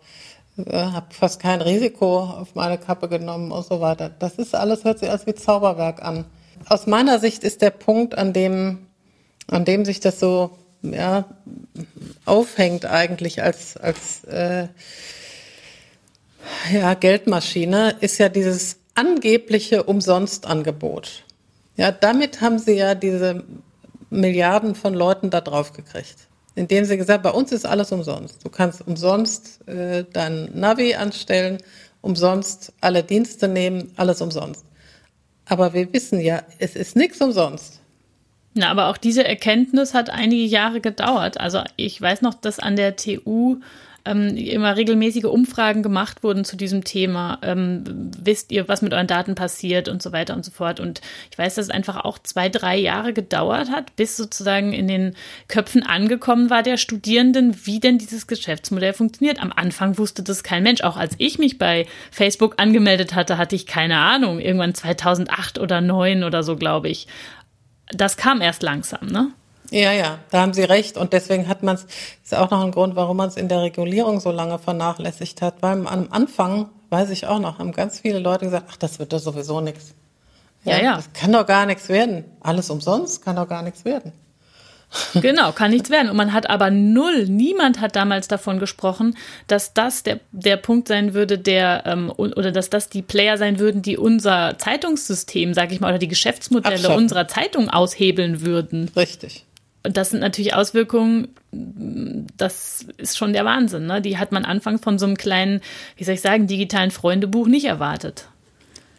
[0.57, 4.09] Äh, habe fast kein Risiko auf meine Kappe genommen und so weiter.
[4.09, 6.26] Das ist alles, hört sich alles wie Zauberwerk an.
[6.68, 8.87] Aus meiner Sicht ist der Punkt, an dem,
[9.48, 11.24] an dem sich das so ja,
[12.24, 14.68] aufhängt eigentlich als, als äh,
[16.72, 21.24] ja, Geldmaschine, ist ja dieses angebliche Umsonstangebot.
[21.76, 23.44] Ja, damit haben sie ja diese
[24.10, 26.16] Milliarden von Leuten da drauf gekriegt.
[26.54, 28.44] Indem sie gesagt, bei uns ist alles umsonst.
[28.44, 31.58] Du kannst umsonst äh, dein Navi anstellen,
[32.00, 34.64] umsonst alle Dienste nehmen, alles umsonst.
[35.44, 37.77] Aber wir wissen ja, es ist nichts umsonst.
[38.54, 41.38] Na, aber auch diese Erkenntnis hat einige Jahre gedauert.
[41.38, 43.61] Also ich weiß noch, dass an der TU
[44.08, 47.38] ähm, immer regelmäßige Umfragen gemacht wurden zu diesem Thema.
[47.42, 47.84] Ähm,
[48.18, 50.80] wisst ihr, was mit euren Daten passiert und so weiter und so fort.
[50.80, 54.88] Und ich weiß, dass es einfach auch zwei, drei Jahre gedauert hat, bis sozusagen in
[54.88, 55.14] den
[55.48, 59.42] Köpfen angekommen war der Studierenden, wie denn dieses Geschäftsmodell funktioniert.
[59.42, 60.82] Am Anfang wusste das kein Mensch.
[60.82, 64.40] Auch als ich mich bei Facebook angemeldet hatte, hatte ich keine Ahnung.
[64.40, 67.08] Irgendwann 2008 oder 2009 oder so, glaube ich.
[67.90, 69.33] Das kam erst langsam, ne?
[69.70, 70.96] Ja, ja, da haben Sie recht.
[70.96, 71.87] Und deswegen hat man es,
[72.24, 75.57] ist auch noch ein Grund, warum man es in der Regulierung so lange vernachlässigt hat.
[75.61, 79.12] Weil am Anfang, weiß ich auch noch, haben ganz viele Leute gesagt, ach, das wird
[79.12, 79.94] doch sowieso nichts.
[80.64, 80.96] Ja, ja, ja.
[80.96, 82.24] Das kann doch gar nichts werden.
[82.40, 84.12] Alles umsonst kann doch gar nichts werden.
[85.20, 86.11] Genau, kann nichts werden.
[86.11, 90.88] Und man hat aber null, niemand hat damals davon gesprochen, dass das der, der Punkt
[90.88, 95.72] sein würde, der, ähm, oder dass das die Player sein würden, die unser Zeitungssystem, sag
[95.72, 96.96] ich mal, oder die Geschäftsmodelle Abschaffen.
[96.96, 98.90] unserer Zeitung aushebeln würden.
[98.96, 99.44] Richtig.
[99.85, 103.87] Und das sind natürlich Auswirkungen, das ist schon der Wahnsinn.
[103.87, 104.03] Ne?
[104.03, 105.61] Die hat man anfangs von so einem kleinen,
[105.96, 108.29] wie soll ich sagen, digitalen Freundebuch nicht erwartet.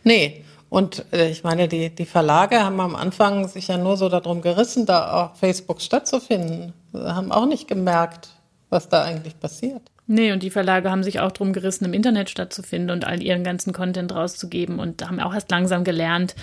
[0.03, 0.43] Nee.
[0.69, 4.41] Und äh, ich meine, die, die Verlage haben am Anfang sich ja nur so darum
[4.41, 6.73] gerissen, da auf Facebook stattzufinden.
[6.93, 8.29] Haben auch nicht gemerkt,
[8.69, 9.81] was da eigentlich passiert.
[10.11, 13.43] Nee, und die Verlage haben sich auch drum gerissen, im Internet stattzufinden und all ihren
[13.43, 16.33] ganzen Content rauszugeben und haben auch erst langsam gelernt.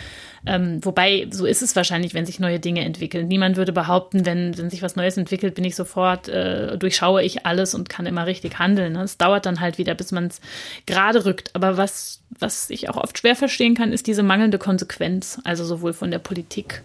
[0.46, 3.26] Ähm, wobei, so ist es wahrscheinlich, wenn sich neue Dinge entwickeln.
[3.26, 7.44] Niemand würde behaupten, wenn, wenn sich was Neues entwickelt, bin ich sofort, äh, durchschaue ich
[7.44, 8.92] alles und kann immer richtig handeln.
[8.92, 9.02] Ne?
[9.02, 10.40] Es dauert dann halt wieder, bis man es
[10.86, 11.50] gerade rückt.
[11.54, 15.92] Aber was, was ich auch oft schwer verstehen kann, ist diese mangelnde Konsequenz, also sowohl
[15.92, 16.82] von der Politik.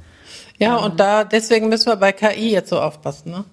[0.57, 3.45] Ja, ähm, und da, deswegen müssen wir bei KI jetzt so aufpassen, ne?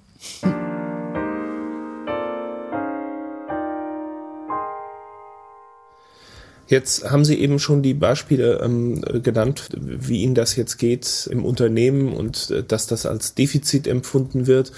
[6.68, 11.44] Jetzt haben Sie eben schon die Beispiele ähm, genannt, wie Ihnen das jetzt geht im
[11.44, 14.72] Unternehmen und äh, dass das als Defizit empfunden wird.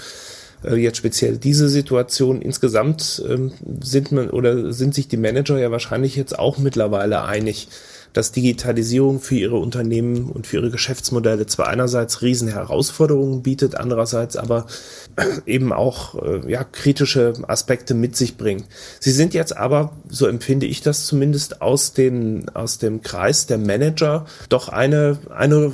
[0.63, 2.41] Äh, jetzt speziell diese Situation.
[2.41, 3.51] Insgesamt ähm,
[3.81, 7.67] sind man oder sind sich die Manager ja wahrscheinlich jetzt auch mittlerweile einig,
[8.13, 14.35] dass Digitalisierung für ihre Unternehmen und für ihre Geschäftsmodelle zwar einerseits riesen Herausforderungen bietet, andererseits
[14.35, 14.67] aber
[15.45, 18.65] eben auch äh, ja, kritische Aspekte mit sich bringt.
[18.99, 23.57] Sie sind jetzt aber, so empfinde ich das zumindest, aus dem, aus dem Kreis der
[23.57, 25.71] Manager doch eine, eine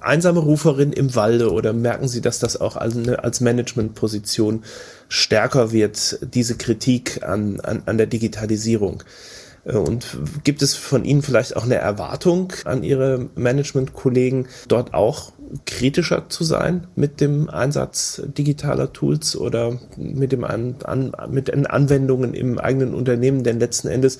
[0.00, 4.62] einsame Ruferin im Walde oder merken Sie, dass das auch als, als Managementposition
[5.08, 9.02] stärker wird, diese Kritik an, an, an der Digitalisierung?
[9.68, 15.32] Äh, und gibt es von Ihnen vielleicht auch eine Erwartung an Ihre Management-Kollegen, dort auch
[15.64, 21.66] kritischer zu sein mit dem Einsatz digitaler Tools oder mit, dem an, an, mit den
[21.66, 23.44] Anwendungen im eigenen Unternehmen?
[23.44, 24.18] Denn letzten Endes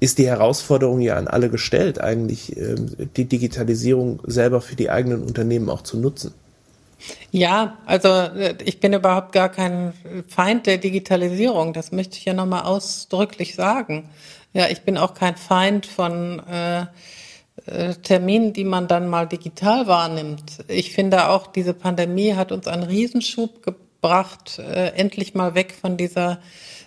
[0.00, 5.22] ist die Herausforderung ja an alle gestellt, eigentlich ähm, die Digitalisierung selber für die eigenen
[5.22, 6.34] Unternehmen auch zu nutzen.
[7.30, 9.92] Ja, also äh, ich bin überhaupt gar kein
[10.28, 11.72] Feind der Digitalisierung.
[11.72, 14.08] Das möchte ich ja nochmal ausdrücklich sagen.
[14.54, 16.86] Ja, ich bin auch kein Feind von äh,
[17.66, 20.64] äh, Terminen, die man dann mal digital wahrnimmt.
[20.68, 25.96] Ich finde auch, diese Pandemie hat uns einen Riesenschub gebracht, äh, endlich mal weg von
[25.96, 26.38] dieser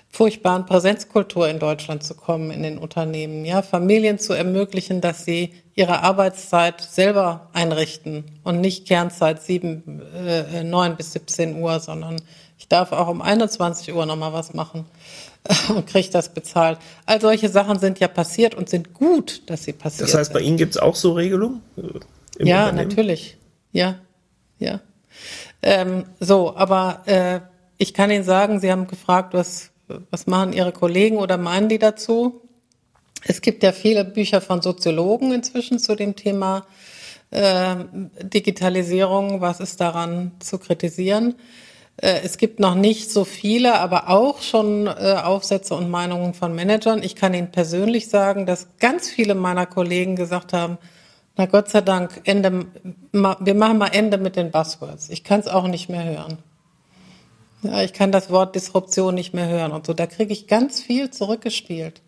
[0.09, 3.43] furchtbaren Präsenzkultur in Deutschland zu kommen in den Unternehmen.
[3.43, 10.63] Ja, Familien zu ermöglichen, dass sie ihre Arbeitszeit selber einrichten und nicht Kernzeit sieben, äh,
[10.63, 12.21] neun bis 17 Uhr, sondern
[12.57, 14.85] ich darf auch um 21 Uhr nochmal was machen
[15.69, 16.79] und kriege das bezahlt.
[17.05, 20.41] All solche Sachen sind ja passiert und sind gut, dass sie passiert Das heißt, bei
[20.41, 21.61] Ihnen gibt es auch so Regelungen?
[21.77, 23.37] Äh, ja, natürlich.
[23.71, 23.95] Ja,
[24.59, 24.81] ja.
[25.61, 27.39] Ähm, so, aber äh,
[27.77, 29.71] ich kann Ihnen sagen, Sie haben gefragt, was,
[30.11, 32.41] was machen Ihre Kollegen oder meinen die dazu?
[33.23, 36.65] Es gibt ja viele Bücher von Soziologen inzwischen zu dem Thema
[37.31, 37.75] äh,
[38.21, 39.41] Digitalisierung.
[39.41, 41.35] Was ist daran zu kritisieren?
[41.97, 46.55] Äh, es gibt noch nicht so viele, aber auch schon äh, Aufsätze und Meinungen von
[46.55, 47.03] Managern.
[47.03, 50.77] Ich kann Ihnen persönlich sagen, dass ganz viele meiner Kollegen gesagt haben,
[51.35, 52.65] na Gott sei Dank, Ende,
[53.11, 55.09] wir machen mal Ende mit den Buzzwords.
[55.09, 56.39] Ich kann es auch nicht mehr hören.
[57.61, 59.93] Ja, ich kann das Wort Disruption nicht mehr hören und so.
[59.93, 62.01] Da kriege ich ganz viel zurückgespielt.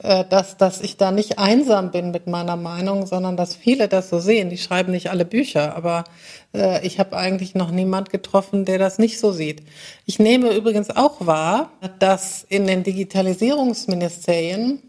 [0.00, 4.10] Äh, dass, dass ich da nicht einsam bin mit meiner Meinung, sondern dass viele das
[4.10, 4.48] so sehen.
[4.48, 6.04] Die schreiben nicht alle Bücher, aber
[6.54, 9.64] äh, ich habe eigentlich noch niemand getroffen, der das nicht so sieht.
[10.06, 14.82] Ich nehme übrigens auch wahr, dass in den Digitalisierungsministerien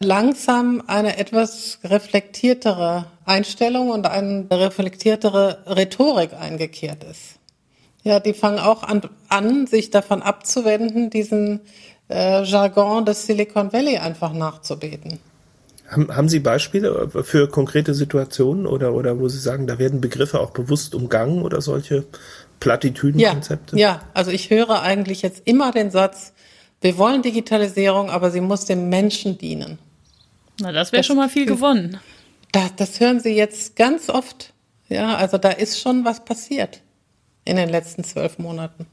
[0.00, 7.38] langsam eine etwas reflektiertere Einstellung und eine reflektiertere Rhetorik eingekehrt ist.
[8.02, 11.60] Ja, die fangen auch an, an sich davon abzuwenden, diesen
[12.12, 15.18] äh, Jargon des Silicon Valley einfach nachzubeten.
[15.88, 20.40] Haben, haben Sie Beispiele für konkrete Situationen oder, oder wo Sie sagen, da werden Begriffe
[20.40, 22.04] auch bewusst umgangen oder solche
[22.60, 23.76] Plattitüdenkonzepte?
[23.76, 26.32] Ja, ja, also ich höre eigentlich jetzt immer den Satz,
[26.80, 29.78] wir wollen Digitalisierung, aber sie muss dem Menschen dienen.
[30.60, 31.98] Na, das wäre schon mal viel gewonnen.
[32.50, 34.52] Das, das hören Sie jetzt ganz oft.
[34.88, 36.80] Ja, also da ist schon was passiert
[37.44, 38.86] in den letzten zwölf Monaten.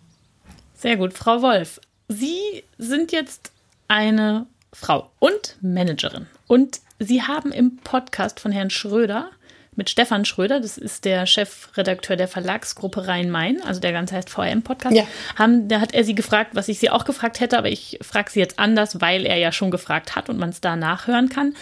[0.75, 1.82] Sehr gut, Frau Wolf.
[2.12, 3.52] Sie sind jetzt
[3.88, 6.26] eine Frau und Managerin.
[6.48, 9.30] Und Sie haben im Podcast von Herrn Schröder
[9.76, 14.93] mit Stefan Schröder, das ist der Chefredakteur der Verlagsgruppe Rhein-Main, also der ganz heißt VM-Podcast,
[14.93, 15.06] ja.
[15.38, 18.39] da hat er sie gefragt, was ich sie auch gefragt hätte, aber ich frage sie
[18.39, 21.56] jetzt anders, weil er ja schon gefragt hat und man es da nachhören kann.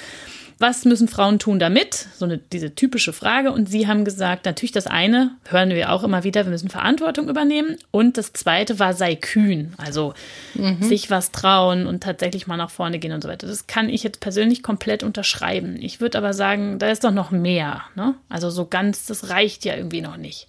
[0.60, 2.08] Was müssen Frauen tun damit?
[2.16, 3.52] So eine, diese typische Frage.
[3.52, 7.30] Und Sie haben gesagt, natürlich das eine, hören wir auch immer wieder, wir müssen Verantwortung
[7.30, 7.78] übernehmen.
[7.92, 9.74] Und das zweite war, sei kühn.
[9.78, 10.16] Also
[10.56, 10.82] mhm.
[10.82, 13.46] sich was trauen und tatsächlich mal nach vorne gehen und so weiter.
[13.46, 15.78] Das kann ich jetzt persönlich komplett unterschreiben.
[15.80, 17.84] Ich würde aber sagen, da ist doch noch mehr.
[17.96, 18.16] Ne?
[18.28, 20.48] Also so ganz, das reicht ja irgendwie noch nicht.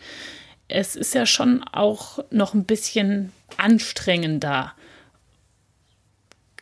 [0.68, 4.72] Es ist ja schon auch noch ein bisschen anstrengender.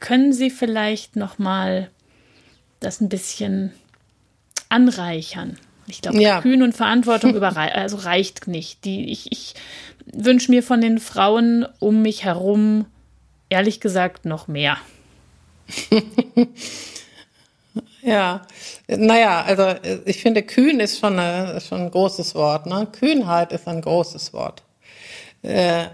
[0.00, 1.90] Können Sie vielleicht noch mal
[2.80, 3.72] das ein bisschen
[4.68, 5.58] anreichern.
[5.86, 6.40] Ich glaube, ja.
[6.40, 8.84] Kühn und Verantwortung überrei also reicht nicht.
[8.84, 9.54] Die, ich ich
[10.06, 12.86] wünsche mir von den Frauen um mich herum,
[13.48, 14.76] ehrlich gesagt, noch mehr.
[18.02, 18.46] ja,
[18.86, 22.66] naja, also ich finde, kühn ist schon, eine, schon ein großes Wort.
[22.66, 22.86] Ne?
[22.92, 24.62] Kühnheit ist ein großes Wort.
[25.42, 25.86] Äh,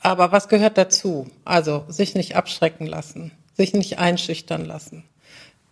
[0.00, 1.30] aber was gehört dazu?
[1.44, 5.04] Also sich nicht abschrecken lassen, sich nicht einschüchtern lassen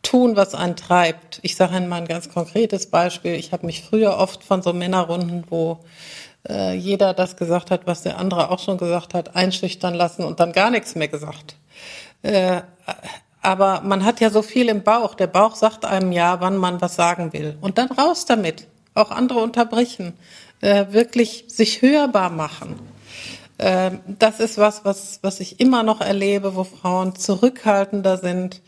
[0.09, 1.38] tun, was einen treibt.
[1.42, 3.35] Ich sage mal ein ganz konkretes Beispiel.
[3.35, 5.81] Ich habe mich früher oft von so Männerrunden, wo
[6.49, 10.40] äh, jeder das gesagt hat, was der andere auch schon gesagt hat, einschüchtern lassen und
[10.40, 11.57] dann gar nichts mehr gesagt.
[12.23, 12.62] Äh,
[13.42, 15.14] aber man hat ja so viel im Bauch.
[15.14, 17.59] Der Bauch sagt einem ja, wann man was sagen will.
[17.61, 18.66] Und dann raus damit.
[18.94, 20.14] Auch andere unterbrechen.
[20.62, 22.77] Äh, wirklich sich hörbar machen.
[23.59, 28.62] Äh, das ist was, was, was ich immer noch erlebe, wo Frauen zurückhaltender sind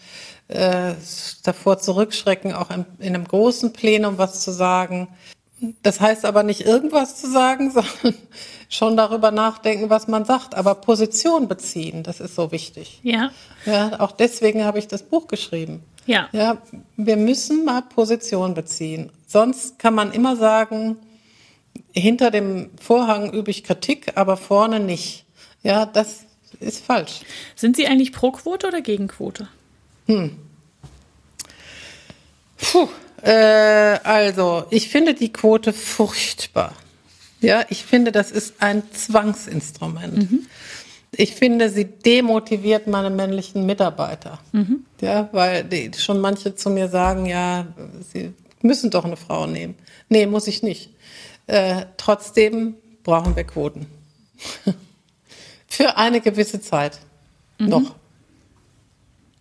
[0.51, 0.95] äh,
[1.45, 5.09] davor zurückschrecken, auch in, in einem großen Plenum was zu sagen.
[5.83, 8.15] Das heißt aber nicht irgendwas zu sagen, sondern
[8.69, 13.01] schon darüber nachdenken, was man sagt, aber Position beziehen, das ist so wichtig.
[13.03, 13.31] Ja.
[13.67, 15.83] Ja, auch deswegen habe ich das Buch geschrieben.
[16.07, 16.29] Ja.
[16.33, 16.59] Ja,
[16.97, 19.11] wir müssen mal Position beziehen.
[19.27, 20.97] Sonst kann man immer sagen,
[21.93, 25.27] hinter dem Vorhang übe ich Kritik, aber vorne nicht.
[25.63, 26.25] Ja, das
[26.59, 27.21] ist falsch.
[27.55, 29.49] Sind Sie eigentlich pro Quote oder gegen Quote?
[32.59, 32.89] Puh,
[33.23, 36.75] äh, also, ich finde die Quote furchtbar.
[37.41, 40.25] Ja, ich finde, das ist ein Zwangsinstrument.
[41.17, 44.39] Ich finde, sie demotiviert meine männlichen Mitarbeiter.
[45.01, 47.67] Ja, weil die, schon manche zu mir sagen, ja,
[48.13, 49.75] sie müssen doch eine Frau nehmen.
[50.09, 50.91] Nee, muss ich nicht.
[51.47, 53.87] Äh, trotzdem brauchen wir Quoten.
[55.67, 56.99] Für eine gewisse Zeit.
[57.59, 57.95] Noch.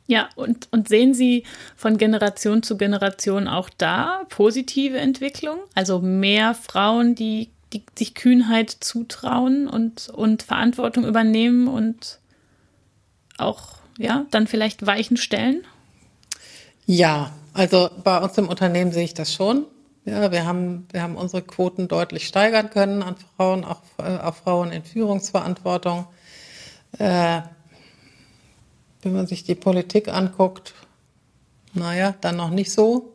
[0.09, 1.43] Ja, und, und sehen Sie
[1.75, 5.59] von Generation zu Generation auch da positive Entwicklung?
[5.75, 12.17] Also mehr Frauen, die, die sich Kühnheit zutrauen und, und Verantwortung übernehmen und
[13.37, 15.61] auch, ja, dann vielleicht Weichen stellen?
[16.87, 19.65] Ja, also bei uns im Unternehmen sehe ich das schon.
[20.05, 24.33] Ja, wir haben, wir haben unsere Quoten deutlich steigern können an Frauen, auch, äh, auch
[24.33, 26.07] Frauen in Führungsverantwortung.
[26.97, 27.41] Äh,
[29.01, 30.73] wenn man sich die Politik anguckt,
[31.73, 33.13] naja, dann noch nicht so.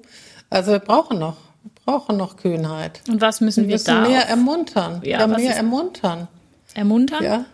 [0.51, 3.03] Also wir brauchen noch, wir brauchen noch Kühnheit.
[3.09, 5.01] Und was müssen Wir wir, müssen da mehr auch ermuntern.
[5.05, 6.29] Ja, Ja, mehr ist- ermuntern.
[6.75, 7.23] ermuntern?
[7.25, 7.45] Ja.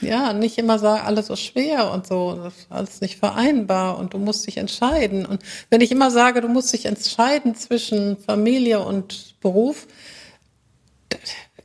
[0.00, 4.14] Ja, nicht immer sagen, alles so schwer und so, das ist alles nicht vereinbar und
[4.14, 5.24] du musst dich entscheiden.
[5.24, 9.86] Und wenn ich immer sage, du musst dich entscheiden zwischen Familie und Beruf,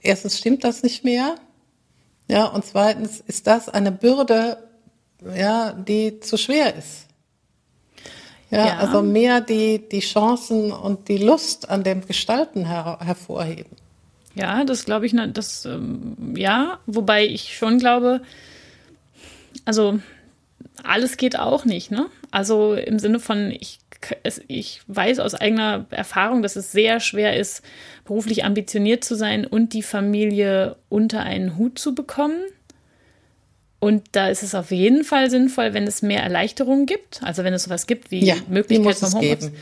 [0.01, 1.35] erstens stimmt das nicht mehr.
[2.27, 4.66] Ja, und zweitens ist das eine Bürde,
[5.35, 7.07] ja, die zu schwer ist.
[8.49, 8.77] Ja, Ja.
[8.77, 13.75] also mehr die, die Chancen und die Lust an dem Gestalten her hervorheben.
[14.35, 18.21] Ja, das glaube ich, das, ähm, ja, wobei ich schon glaube,
[19.65, 19.99] also
[20.83, 22.05] alles geht auch nicht, ne?
[22.29, 23.79] Also im Sinne von, ich,
[24.23, 27.63] es, ich weiß aus eigener Erfahrung, dass es sehr schwer ist,
[28.05, 32.41] beruflich ambitioniert zu sein und die Familie unter einen Hut zu bekommen.
[33.79, 37.21] Und da ist es auf jeden Fall sinnvoll, wenn es mehr Erleichterungen gibt.
[37.23, 39.51] Also wenn es sowas gibt wie Ja, Möglichkeit vom Homeoffice.
[39.51, 39.55] geben.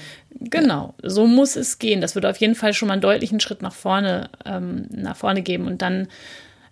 [0.49, 1.99] Genau, so muss es gehen.
[1.99, 5.41] Das würde auf jeden Fall schon mal einen deutlichen Schritt nach vorne, ähm, nach vorne
[5.41, 5.67] geben.
[5.67, 6.08] Und dann,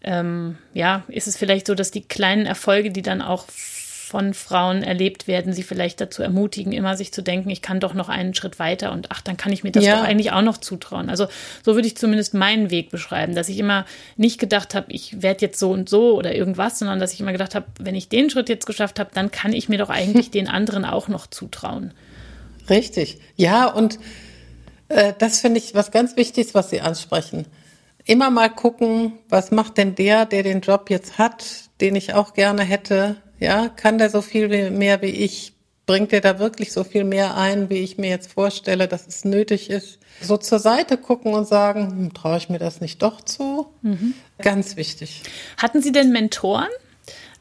[0.04, 3.46] ähm, ja, ist es vielleicht so, dass die kleinen Erfolge, die dann auch
[4.14, 7.96] von Frauen erlebt werden, sie vielleicht dazu ermutigen, immer sich zu denken, ich kann doch
[7.96, 9.96] noch einen Schritt weiter und ach, dann kann ich mir das Ja.
[9.98, 11.10] doch eigentlich auch noch zutrauen.
[11.10, 11.26] Also
[11.66, 15.42] so würde ich zumindest meinen Weg beschreiben, dass ich immer nicht gedacht habe, ich werde
[15.42, 18.30] jetzt so und so oder irgendwas, sondern dass ich immer gedacht habe, wenn ich den
[18.30, 21.92] Schritt jetzt geschafft habe, dann kann ich mir doch eigentlich den anderen auch noch zutrauen.
[22.70, 23.18] Richtig.
[23.36, 23.98] Ja, und
[24.90, 27.48] äh, das finde ich was ganz Wichtiges, was Sie ansprechen.
[28.06, 31.44] Immer mal gucken, was macht denn der, der den Job jetzt hat,
[31.82, 33.16] den ich auch gerne hätte?
[33.44, 35.52] Ja, kann der so viel mehr wie ich?
[35.86, 39.26] Bringt der da wirklich so viel mehr ein, wie ich mir jetzt vorstelle, dass es
[39.26, 40.00] nötig ist?
[40.22, 43.68] So zur Seite gucken und sagen, hm, traue ich mir das nicht doch zu?
[44.42, 45.24] Ganz wichtig.
[45.58, 46.70] Hatten Sie denn Mentoren?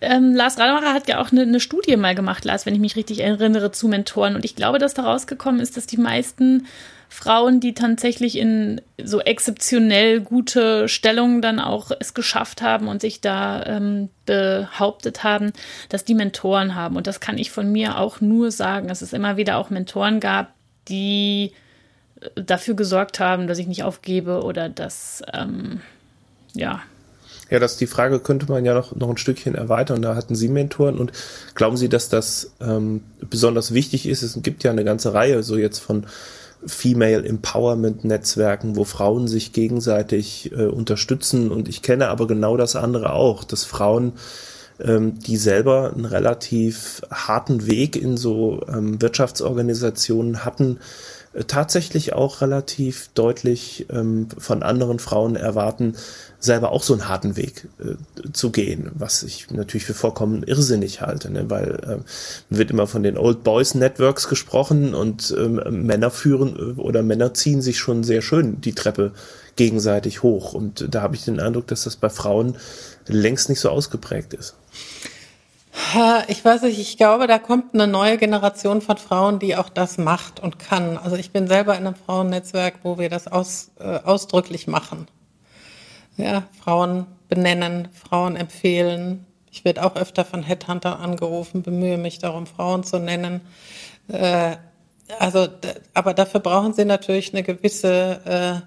[0.01, 2.97] Ähm, Lars Rademacher hat ja auch eine, eine Studie mal gemacht, Lars, wenn ich mich
[2.97, 4.35] richtig erinnere, zu Mentoren.
[4.35, 6.67] Und ich glaube, dass da rausgekommen ist, dass die meisten
[7.13, 13.21] Frauen, die tatsächlich in so exzeptionell gute Stellungen dann auch es geschafft haben und sich
[13.21, 15.53] da ähm, behauptet haben,
[15.91, 16.97] dass die Mentoren haben.
[16.97, 20.21] Und das kann ich von mir auch nur sagen, dass es immer wieder auch Mentoren
[20.21, 20.55] gab,
[20.89, 21.53] die
[22.23, 25.83] äh, dafür gesorgt haben, dass ich nicht aufgebe oder dass, ähm,
[26.55, 26.81] ja,
[27.51, 30.01] Ja, das die Frage könnte man ja noch, noch ein Stückchen erweitern.
[30.01, 31.13] Da hatten Sie Mentoren und
[31.55, 34.23] glauben Sie, dass das ähm, besonders wichtig ist?
[34.23, 36.07] Es gibt ja eine ganze Reihe so jetzt von
[36.67, 41.51] Female Empowerment Netzwerken, wo Frauen sich gegenseitig äh, unterstützen.
[41.51, 44.13] Und ich kenne aber genau das andere auch, dass Frauen
[44.81, 50.79] ähm, die selber einen relativ harten Weg in so ähm, Wirtschaftsorganisationen hatten,
[51.47, 55.97] tatsächlich auch relativ deutlich ähm, von anderen Frauen erwarten,
[56.39, 61.01] selber auch so einen harten Weg äh, zu gehen, was ich natürlich für vollkommen irrsinnig
[61.01, 61.49] halte, ne?
[61.49, 62.05] weil ähm,
[62.51, 67.33] wird immer von den Old Boys Networks gesprochen und ähm, Männer führen äh, oder Männer
[67.33, 69.13] ziehen sich schon sehr schön die Treppe
[69.57, 72.57] gegenseitig hoch und da habe ich den Eindruck, dass das bei Frauen
[73.07, 74.55] längst nicht so ausgeprägt ist.
[76.29, 79.97] Ich weiß nicht, ich glaube, da kommt eine neue Generation von Frauen, die auch das
[79.97, 80.99] macht und kann.
[80.99, 85.07] Also ich bin selber in einem Frauennetzwerk, wo wir das aus, äh, ausdrücklich machen.
[86.19, 92.47] Ja, Frauen benennen, Frauen empfehlen, Ich werde auch öfter von Headhuntern angerufen, bemühe mich darum,
[92.47, 93.43] Frauen zu nennen.
[94.09, 94.57] Äh,
[95.19, 95.49] also,
[95.95, 98.65] aber dafür brauchen sie natürlich eine gewisse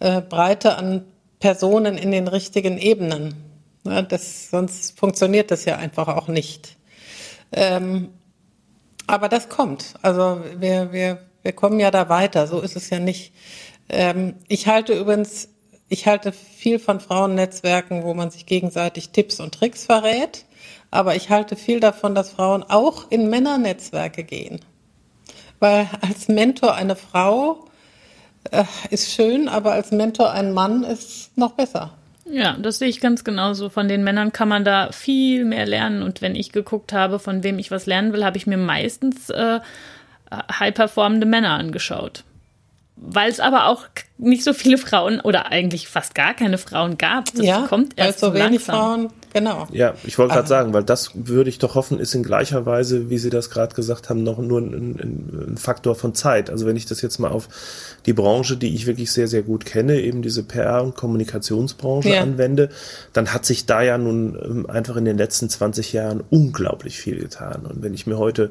[0.00, 1.04] äh, äh, Breite an
[1.40, 3.47] Personen in den richtigen Ebenen.
[3.84, 6.76] Ja, das, sonst funktioniert das ja einfach auch nicht.
[7.52, 8.10] Ähm,
[9.06, 9.94] aber das kommt.
[10.02, 12.46] Also wir, wir, wir kommen ja da weiter.
[12.46, 13.32] So ist es ja nicht.
[13.88, 15.48] Ähm, ich halte übrigens,
[15.88, 20.44] ich halte viel von Frauennetzwerken, wo man sich gegenseitig Tipps und Tricks verrät.
[20.90, 24.60] Aber ich halte viel davon, dass Frauen auch in Männernetzwerke gehen.
[25.58, 27.66] Weil als Mentor eine Frau
[28.50, 31.97] äh, ist schön, aber als Mentor ein Mann ist noch besser.
[32.30, 33.68] Ja, das sehe ich ganz genauso.
[33.68, 36.02] Von den Männern kann man da viel mehr lernen.
[36.02, 39.30] Und wenn ich geguckt habe, von wem ich was lernen will, habe ich mir meistens
[39.30, 39.60] äh,
[40.30, 42.24] high-performende Männer angeschaut.
[42.96, 43.84] Weil es aber auch
[44.18, 47.26] nicht so viele Frauen oder eigentlich fast gar keine Frauen gab.
[47.26, 48.76] Das ja, kommt erst so wenig langsam.
[48.76, 49.66] Frauen Genau.
[49.72, 52.66] Ja, ich wollte gerade also sagen, weil das würde ich doch hoffen, ist in gleicher
[52.66, 54.98] Weise, wie Sie das gerade gesagt haben, noch nur ein,
[55.50, 56.50] ein, Faktor von Zeit.
[56.50, 57.48] Also wenn ich das jetzt mal auf
[58.06, 62.22] die Branche, die ich wirklich sehr, sehr gut kenne, eben diese PR- und Kommunikationsbranche ja.
[62.22, 62.70] anwende,
[63.12, 67.18] dann hat sich da ja nun ähm, einfach in den letzten 20 Jahren unglaublich viel
[67.18, 67.66] getan.
[67.66, 68.50] Und wenn ich mir heute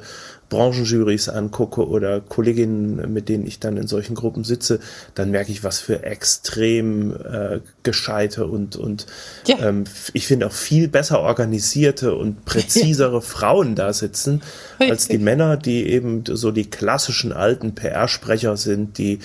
[0.50, 4.80] Branchenjurys angucke oder Kolleginnen, mit denen ich dann in solchen Gruppen sitze,
[5.16, 9.06] dann merke ich, was für extrem äh, gescheite und, und
[9.45, 9.60] ja.
[9.60, 9.84] ähm,
[10.14, 14.41] ich finde auch viel besser organisierte und präzisere Frauen da sitzen,
[14.80, 19.20] als die Männer, die eben so die klassischen alten PR-Sprecher sind, die,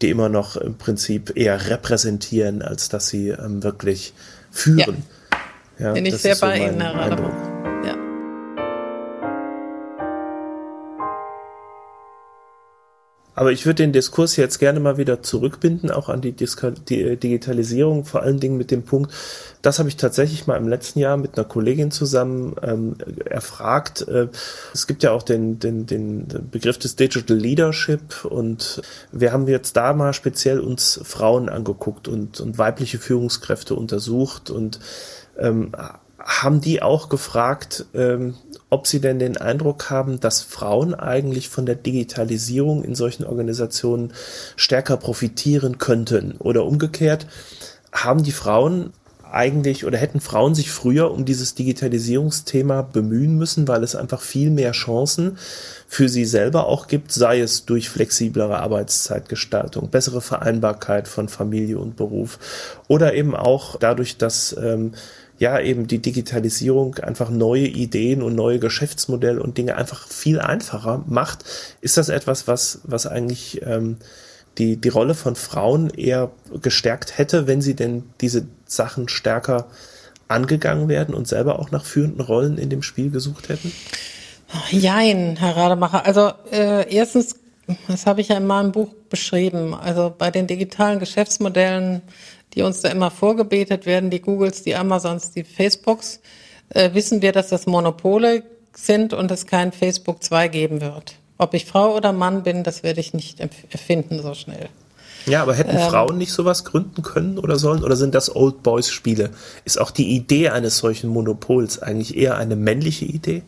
[0.00, 4.12] die immer noch im Prinzip eher repräsentieren, als dass sie ähm, wirklich
[4.50, 4.96] führen.
[4.98, 5.18] Ja.
[5.78, 7.47] Ja, Bin ich sehr bei Ihnen, Herr Radebuch.
[13.38, 17.02] Aber ich würde den Diskurs jetzt gerne mal wieder zurückbinden, auch an die, Diska die
[17.02, 19.12] äh, Digitalisierung, vor allen Dingen mit dem Punkt,
[19.62, 24.08] das habe ich tatsächlich mal im letzten Jahr mit einer Kollegin zusammen ähm, erfragt.
[24.08, 24.26] Äh,
[24.74, 28.82] es gibt ja auch den, den, den Begriff des Digital Leadership und
[29.12, 34.80] wir haben jetzt da mal speziell uns Frauen angeguckt und, und weibliche Führungskräfte untersucht und
[35.38, 35.70] ähm,
[36.18, 38.34] haben die auch gefragt, ähm,
[38.70, 44.12] ob sie denn den Eindruck haben, dass Frauen eigentlich von der Digitalisierung in solchen Organisationen
[44.56, 46.36] stärker profitieren könnten?
[46.38, 47.26] Oder umgekehrt,
[47.92, 48.92] haben die Frauen
[49.30, 54.50] eigentlich oder hätten Frauen sich früher um dieses Digitalisierungsthema bemühen müssen, weil es einfach viel
[54.50, 55.38] mehr Chancen
[55.86, 61.96] für sie selber auch gibt, sei es durch flexiblere Arbeitszeitgestaltung, bessere Vereinbarkeit von Familie und
[61.96, 62.38] Beruf
[62.88, 64.92] oder eben auch dadurch, dass ähm,
[65.38, 71.04] ja eben die Digitalisierung einfach neue Ideen und neue Geschäftsmodelle und Dinge einfach viel einfacher
[71.06, 71.44] macht,
[71.80, 73.98] ist das etwas, was, was eigentlich ähm,
[74.58, 76.30] die, die Rolle von Frauen eher
[76.60, 79.68] gestärkt hätte, wenn sie denn diese Sachen stärker
[80.26, 83.72] angegangen werden und selber auch nach führenden Rollen in dem Spiel gesucht hätten?
[84.70, 86.04] Jein, Herr Rademacher.
[86.04, 87.36] Also äh, erstens,
[87.86, 92.02] das habe ich ja in meinem Buch beschrieben, also bei den digitalen Geschäftsmodellen
[92.54, 96.20] die uns da immer vorgebetet werden, die Googles, die Amazons, die Facebooks,
[96.70, 98.42] äh, wissen wir, dass das Monopole
[98.74, 101.14] sind und es kein Facebook 2 geben wird.
[101.38, 104.68] Ob ich Frau oder Mann bin, das werde ich nicht erfinden so schnell.
[105.26, 107.84] Ja, aber hätten ähm, Frauen nicht sowas gründen können oder sollen?
[107.84, 109.30] Oder sind das Old Boys Spiele?
[109.64, 113.42] Ist auch die Idee eines solchen Monopols eigentlich eher eine männliche Idee?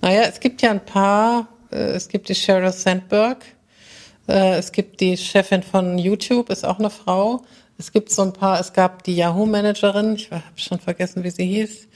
[0.00, 1.48] Naja, es gibt ja ein paar.
[1.70, 3.44] Äh, es gibt die Sheryl Sandberg.
[4.28, 7.42] Äh, es gibt die Chefin von YouTube, ist auch eine Frau.
[7.78, 11.46] Es gibt so ein paar, es gab die Yahoo-Managerin, ich habe schon vergessen, wie sie
[11.46, 11.88] hieß.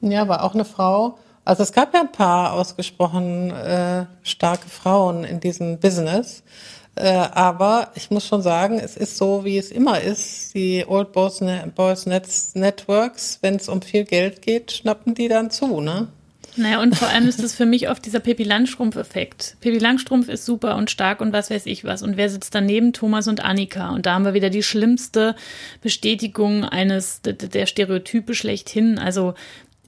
[0.00, 1.18] Ja, war auch eine Frau.
[1.44, 6.42] Also es gab ja ein paar ausgesprochen äh, starke Frauen in diesem Business.
[6.94, 10.54] Äh, aber ich muss schon sagen, es ist so, wie es immer ist.
[10.54, 11.42] Die Old Boys,
[11.74, 16.08] Boys Networks, wenn es um viel Geld geht, schnappen die dann zu, ne?
[16.58, 19.56] Naja, und vor allem ist das für mich oft dieser Pippi Langstrumpf-Effekt.
[19.60, 22.02] Pippi Langstrumpf ist super und stark und was weiß ich was.
[22.02, 22.92] Und wer sitzt daneben?
[22.92, 23.90] Thomas und Annika.
[23.90, 25.36] Und da haben wir wieder die schlimmste
[25.80, 28.98] Bestätigung eines der Stereotype schlechthin.
[28.98, 29.34] Also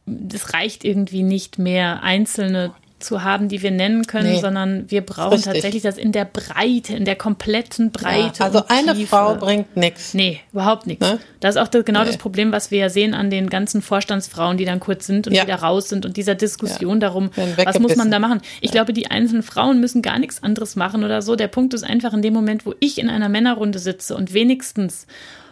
[0.06, 5.00] das reicht irgendwie nicht mehr, einzelne zu haben, die wir nennen können, nee, sondern wir
[5.00, 5.52] brauchen richtig.
[5.52, 8.40] tatsächlich das in der Breite, in der kompletten Breite.
[8.40, 9.08] Ja, also eine Tiefe.
[9.08, 10.14] Frau bringt nichts.
[10.14, 11.06] Nee, überhaupt nichts.
[11.06, 11.18] Ne?
[11.40, 12.06] Das ist auch das, genau nee.
[12.06, 15.34] das Problem, was wir ja sehen an den ganzen Vorstandsfrauen, die dann kurz sind und
[15.34, 15.42] ja.
[15.42, 17.08] wieder raus sind und dieser Diskussion ja.
[17.08, 17.30] darum,
[17.64, 18.40] was muss man da machen.
[18.60, 21.36] Ich glaube, die einzelnen Frauen müssen gar nichts anderes machen oder so.
[21.36, 25.06] Der Punkt ist einfach in dem Moment, wo ich in einer Männerrunde sitze und wenigstens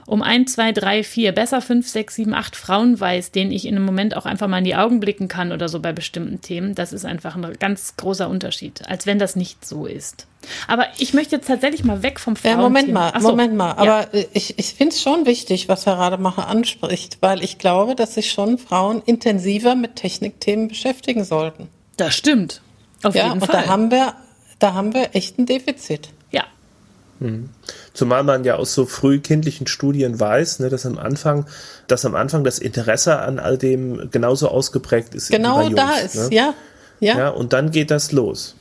[0.08, 3.76] um ein, zwei, drei, vier, besser fünf, sechs, sieben, acht Frauen weiß, denen ich in
[3.76, 6.74] einem Moment auch einfach mal in die Augen blicken kann oder so bei bestimmten Themen,
[6.74, 10.26] das ist einfach ein ganz großer Unterschied, als wenn das nicht so ist.
[10.66, 12.52] Aber ich möchte jetzt tatsächlich mal weg vom Frauen.
[12.52, 13.72] Ja, Moment mal, so, Moment mal.
[13.72, 14.24] Aber ja.
[14.32, 18.30] ich, ich finde es schon wichtig, was Herr Rademacher anspricht, weil ich glaube, dass sich
[18.30, 21.68] schon Frauen intensiver mit Technikthemen beschäftigen sollten.
[21.98, 22.62] Das stimmt.
[23.02, 23.64] Auf ja, jeden und Fall.
[23.64, 24.14] da haben wir,
[24.58, 26.08] da haben wir echt ein Defizit.
[26.30, 26.44] Ja.
[27.20, 27.50] Mhm.
[27.98, 31.46] Zumal man ja aus so frühkindlichen Studien weiß, ne, dass am Anfang,
[31.88, 35.32] dass am Anfang das Interesse an all dem genauso ausgeprägt ist.
[35.32, 36.28] Genau Jungs, da ist, ne?
[36.30, 36.54] ja,
[37.00, 37.18] ja.
[37.18, 38.54] Ja, und dann geht das los.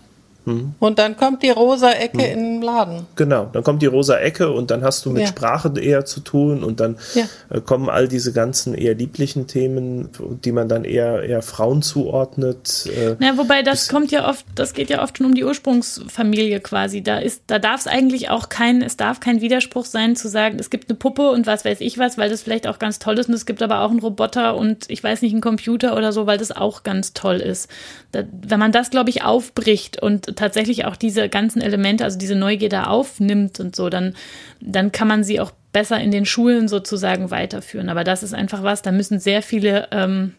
[0.48, 0.74] Hm.
[0.80, 2.32] Und dann kommt die rosa Ecke hm.
[2.32, 3.06] in den Laden.
[3.18, 5.28] Genau, dann kommt die rosa Ecke und dann hast du mit Ja.
[5.28, 7.26] Sprache eher zu tun und dann Ja.
[7.50, 10.10] äh, kommen all diese ganzen eher lieblichen Themen,
[10.46, 12.88] die man dann eher, eher Frauen zuordnet.
[12.88, 16.62] Äh, Na, wobei das kommt ja oft, das geht ja oft schon um die Ursprungsfamilie
[16.62, 17.02] quasi.
[17.04, 20.58] Da ist, da darf es eigentlich auch kein, es darf kein Widerspruch sein zu sagen,
[20.60, 23.20] es gibt eine Puppe und was weiß ich was, weil das vielleicht auch ganz toll
[23.20, 26.14] ist und es gibt aber auch einen Roboter und ich weiß nicht, einen Computer oder
[26.14, 27.70] so, weil das auch ganz toll ist.
[28.14, 32.36] Da, wenn man das, glaube ich, aufbricht und tatsächlich auch diese ganzen Elemente, also diese
[32.36, 34.16] Neugier da aufnimmt und so, dann,
[34.62, 37.90] dann kann man sie auch besser in den Schulen sozusagen weiterführen.
[37.90, 40.34] Aber das ist einfach was, da müssen sehr viele ähm,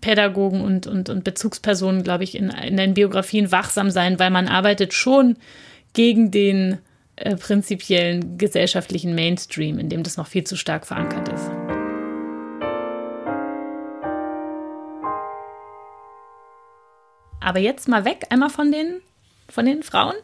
[0.00, 4.48] Pädagogen und, und, und Bezugspersonen, glaube ich, in, in den Biografien wachsam sein, weil man
[4.48, 5.36] arbeitet schon
[5.92, 6.78] gegen den
[7.16, 11.50] äh, prinzipiellen gesellschaftlichen Mainstream, in dem das noch viel zu stark verankert ist.
[17.40, 19.00] Aber jetzt mal weg, einmal von den,
[19.52, 20.14] von den Frauen.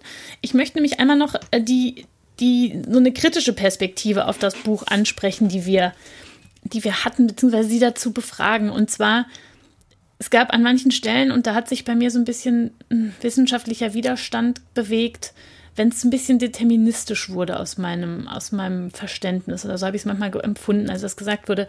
[0.41, 2.07] Ich möchte nämlich einmal noch äh, die,
[2.41, 5.93] die, so eine kritische Perspektive auf das Buch ansprechen, die wir,
[6.65, 8.71] die wir hatten, beziehungsweise sie dazu befragen.
[8.71, 9.27] Und zwar,
[10.19, 13.15] es gab an manchen Stellen, und da hat sich bei mir so ein bisschen ein
[13.21, 15.35] wissenschaftlicher Widerstand bewegt,
[15.77, 19.65] wenn es ein bisschen deterministisch wurde aus meinem, aus meinem Verständnis.
[19.65, 21.69] Oder so habe ich es manchmal empfunden, als das gesagt wurde.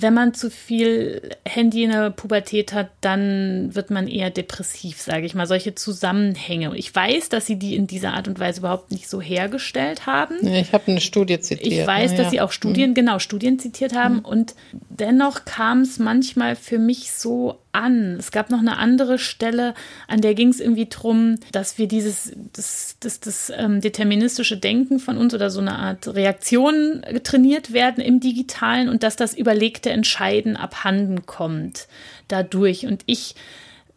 [0.00, 5.26] Wenn man zu viel Handy in der Pubertät hat, dann wird man eher depressiv, sage
[5.26, 5.46] ich mal.
[5.46, 6.76] Solche Zusammenhänge.
[6.76, 10.46] Ich weiß, dass sie die in dieser Art und Weise überhaupt nicht so hergestellt haben.
[10.46, 11.72] Ich habe eine Studie zitiert.
[11.72, 12.30] Ich weiß, ne, dass ja.
[12.30, 14.54] sie auch Studien, genau, Studien zitiert haben und
[14.88, 18.16] dennoch kam es manchmal für mich so an.
[18.18, 19.74] Es gab noch eine andere Stelle,
[20.06, 24.98] an der ging es irgendwie drum, dass wir dieses, das, das, das ähm, deterministische Denken
[24.98, 29.90] von uns oder so eine Art Reaktion trainiert werden im Digitalen und dass das überlegte
[29.90, 31.88] Entscheiden abhanden kommt
[32.28, 32.86] dadurch.
[32.86, 33.34] Und ich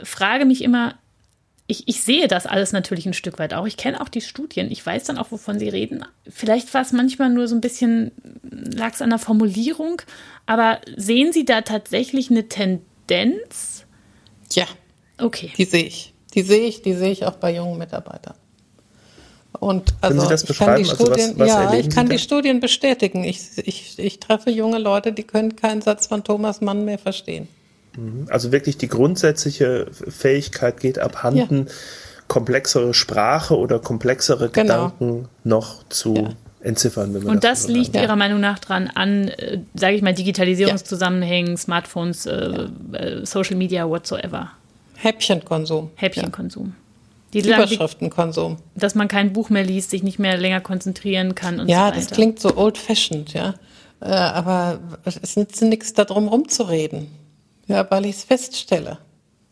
[0.02, 0.96] frage mich immer,
[1.72, 3.66] ich, ich sehe das alles natürlich ein Stück weit auch.
[3.66, 4.70] Ich kenne auch die Studien.
[4.72, 6.04] Ich weiß dann auch, wovon sie reden.
[6.28, 8.12] Vielleicht war es manchmal nur so ein bisschen,
[8.44, 10.02] lag es an der Formulierung.
[10.46, 12.91] Aber sehen Sie da tatsächlich eine Tendenz?
[14.54, 14.66] Ja,
[15.20, 15.52] Okay.
[15.58, 16.14] die sehe ich.
[16.34, 18.36] Die sehe ich, die sehe ich auch bei jungen Mitarbeitern.
[19.60, 21.00] Und also Sie das ich kann die beschreiben?
[21.02, 22.18] Also was- Studien, was ja, ich kann die da?
[22.22, 23.24] Studien bestätigen.
[23.26, 27.48] Ich, ich, ich treffe junge Leute, die können keinen Satz von Thomas Mann mehr verstehen.
[28.30, 31.68] Also wirklich die grundsätzliche Fähigkeit geht abhanden,
[32.30, 34.86] komplexere Sprache oder komplexere Genau.
[34.92, 36.30] Gedanken noch zu Ja.
[36.64, 37.14] Entziffern.
[37.14, 38.04] Wenn man Und das so liegt Ja.
[38.04, 43.88] Ihrer Meinung nach dran an, äh, sage ich mal, Digitalisierungszusammenhängen, Smartphones, äh, äh, Social Media,
[43.90, 44.52] whatsoever.
[44.96, 45.90] Häppchenkonsum.
[45.96, 46.76] Häppchenkonsum.
[47.34, 47.58] Die Ja.
[47.58, 48.58] Überschriftenkonsum.
[48.76, 51.88] dass man kein Buch mehr liest, sich nicht mehr länger konzentrieren kann und so Ja,
[51.88, 51.96] weiter.
[51.96, 53.54] das klingt so old-fashioned, ja.
[54.02, 57.08] Äh, aber es nützt nichts darum rumzureden.
[57.68, 58.98] Ja, weil ich es feststelle.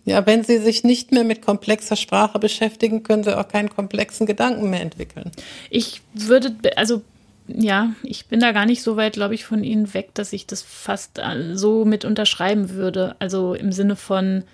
[0.10, 4.26] Ja, wenn Sie sich nicht mehr mit komplexer Sprache beschäftigen, können Sie auch keinen komplexen
[4.26, 5.30] Gedanken mehr entwickeln.
[5.70, 7.04] Ich würde, also
[7.48, 10.48] ja, ich bin da gar nicht so weit, glaube ich, von Ihnen weg, dass ich
[10.48, 13.18] das fast äh, so mit unterschreiben würde.
[13.20, 14.46] Also im Sinne von,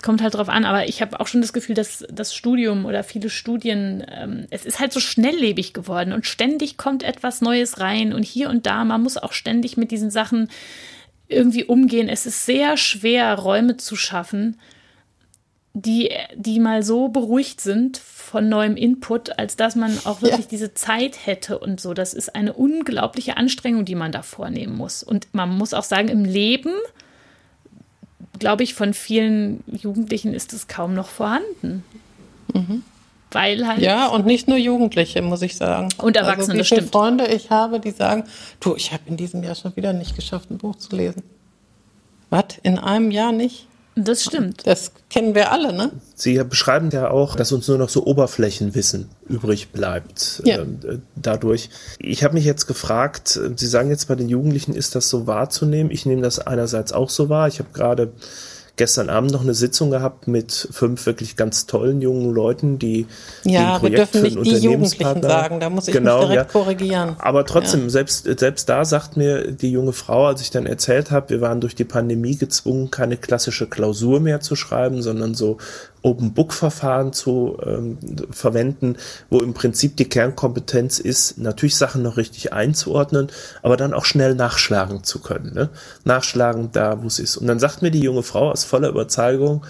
[0.00, 3.04] kommt halt drauf an, aber ich habe auch schon das Gefühl, dass das Studium oder
[3.04, 8.14] viele Studien, ähm, es ist halt so schnelllebig geworden und ständig kommt etwas Neues rein
[8.14, 10.48] und hier und da, man muss auch ständig mit diesen Sachen
[11.30, 12.08] irgendwie umgehen.
[12.08, 14.58] Es ist sehr schwer, Räume zu schaffen,
[15.72, 20.50] die, die mal so beruhigt sind von neuem Input, als dass man auch wirklich Ja.
[20.50, 21.94] diese Zeit hätte und so.
[21.94, 25.02] Das ist eine unglaubliche Anstrengung, die man da vornehmen muss.
[25.02, 26.72] Und man muss auch sagen, im Leben,
[28.38, 31.84] glaube ich, von vielen Jugendlichen ist es kaum noch vorhanden.
[33.32, 33.80] Weil halt.
[33.80, 35.88] Ja, und nicht nur Jugendliche, muss ich sagen.
[35.98, 36.92] Und Erwachsene, also, wie viele stimmt.
[36.92, 38.24] Freunde ich habe, die sagen,
[38.60, 41.22] du, ich habe in diesem Jahr schon wieder nicht geschafft, ein Buch zu lesen.
[42.30, 42.44] Was?
[42.62, 43.66] In einem Jahr nicht?
[43.96, 44.66] Das stimmt.
[44.66, 45.90] Das kennen wir alle, ne?
[46.14, 50.60] Sie beschreiben ja auch, dass uns nur noch so Oberflächenwissen übrig bleibt Ja.
[50.60, 51.70] ähm, äh, dadurch.
[51.98, 55.26] Ich habe mich jetzt gefragt, äh, Sie sagen jetzt bei den Jugendlichen, ist das so
[55.26, 55.90] wahrzunehmen?
[55.90, 57.48] Ich nehme das einerseits auch so wahr.
[57.48, 58.12] Ich habe gerade
[58.80, 63.06] gestern Abend noch eine Sitzung gehabt mit fünf wirklich ganz tollen jungen Leuten, die
[63.44, 66.60] ja, die wir dürfen nicht die Jugendlichen sagen, da muss ich genau, mich direkt ja.
[66.60, 67.16] korrigieren.
[67.18, 67.90] Aber trotzdem, ja.
[67.90, 71.60] selbst, selbst da sagt mir die junge Frau, als ich dann erzählt habe, wir waren
[71.60, 75.58] durch die Pandemie gezwungen, keine klassische Klausur mehr zu schreiben, sondern so
[76.02, 77.98] Open Book Verfahren zu ähm,
[78.30, 78.96] verwenden,
[79.28, 83.28] wo im Prinzip die Kernkompetenz ist, natürlich Sachen noch richtig einzuordnen,
[83.62, 85.52] aber dann auch schnell nachschlagen zu können.
[85.54, 85.68] Ne?
[86.04, 87.36] Nachschlagen da, wo es ist.
[87.36, 89.64] Und dann sagt mir die junge Frau aus voller Überzeugung,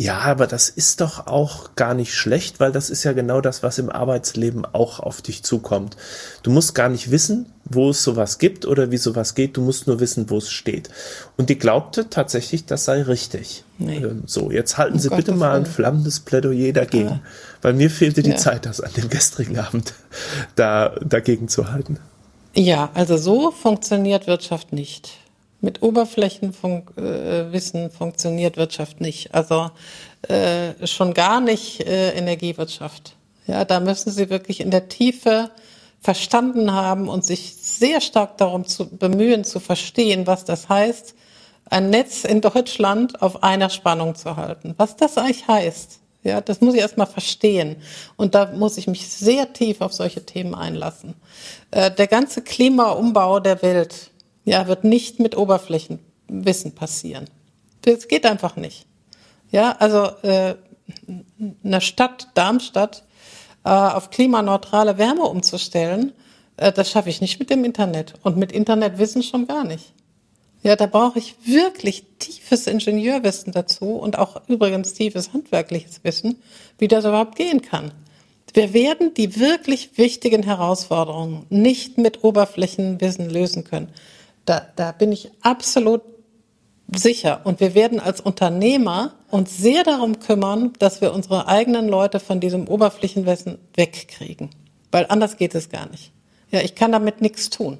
[0.00, 3.62] ja, aber das ist doch auch gar nicht schlecht, weil das ist ja genau das,
[3.62, 5.98] was im Arbeitsleben auch auf dich zukommt.
[6.42, 9.86] Du musst gar nicht wissen, wo es sowas gibt oder wie sowas geht, du musst
[9.86, 10.88] nur wissen, wo es steht.
[11.36, 13.62] Und die glaubte tatsächlich, das sei richtig.
[13.76, 13.98] Nee.
[13.98, 17.20] Ähm, so, jetzt halten oh Sie Gott, bitte mal ein flammendes Plädoyer dagegen, ja.
[17.60, 18.36] weil mir fehlte die ja.
[18.36, 19.92] Zeit, das an dem gestrigen Abend
[20.56, 21.98] da dagegen zu halten.
[22.54, 25.19] Ja, also so funktioniert Wirtschaft nicht.
[25.60, 29.34] Mit Oberflächenwissen äh, funktioniert Wirtschaft nicht.
[29.34, 29.70] Also
[30.28, 33.16] äh, schon gar nicht äh, Energiewirtschaft.
[33.46, 35.50] Ja, da müssen Sie wirklich in der Tiefe
[36.00, 41.14] verstanden haben und sich sehr stark darum zu bemühen, zu verstehen, was das heißt,
[41.66, 44.74] ein Netz in Deutschland auf einer Spannung zu halten.
[44.76, 46.00] Was das eigentlich heißt.
[46.22, 47.76] Ja, das muss ich erstmal verstehen.
[48.16, 51.14] Und da muss ich mich sehr tief auf solche Themen einlassen.
[51.70, 54.09] Äh, der ganze Klimaumbau der Welt,
[54.44, 57.26] ja, wird nicht mit Oberflächenwissen passieren.
[57.82, 58.86] Das geht einfach nicht.
[59.50, 60.54] Ja, also äh,
[61.64, 63.04] eine Stadt, Darmstadt,
[63.64, 66.12] äh, auf klimaneutrale Wärme umzustellen,
[66.56, 68.14] äh, das schaffe ich nicht mit dem Internet.
[68.22, 69.92] Und mit Internetwissen schon gar nicht.
[70.62, 76.42] Ja, da brauche ich wirklich tiefes Ingenieurwissen dazu und auch übrigens tiefes handwerkliches Wissen,
[76.78, 77.92] wie das überhaupt gehen kann.
[78.52, 83.88] Wir werden die wirklich wichtigen Herausforderungen nicht mit Oberflächenwissen lösen können.
[84.44, 86.02] Da, da bin ich absolut
[86.94, 87.40] sicher.
[87.44, 92.40] Und wir werden als Unternehmer uns sehr darum kümmern, dass wir unsere eigenen Leute von
[92.40, 94.50] diesem Oberflächenwissen wegkriegen.
[94.90, 96.12] Weil anders geht es gar nicht.
[96.50, 97.78] Ja, ich kann damit nichts tun.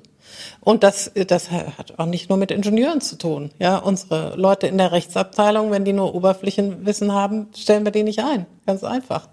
[0.61, 3.51] Und das, das hat auch nicht nur mit Ingenieuren zu tun.
[3.59, 8.21] Ja, unsere Leute in der Rechtsabteilung, wenn die nur Oberflächenwissen haben, stellen wir die nicht
[8.21, 8.47] ein.
[8.67, 9.29] Ganz einfach.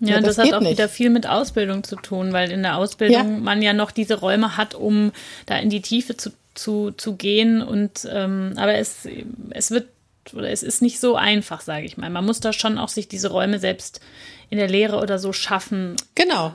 [0.00, 0.72] Ja, ja das, das hat auch nicht.
[0.72, 3.38] wieder viel mit Ausbildung zu tun, weil in der Ausbildung ja.
[3.40, 5.12] man ja noch diese Räume hat, um
[5.44, 7.62] da in die Tiefe zu, zu, zu gehen.
[7.62, 9.06] Und ähm, aber es,
[9.50, 9.88] es wird
[10.34, 12.10] oder es ist nicht so einfach, sage ich mal.
[12.10, 14.00] Man muss da schon auch sich diese Räume selbst
[14.48, 15.96] in der Lehre oder so schaffen.
[16.14, 16.52] Genau.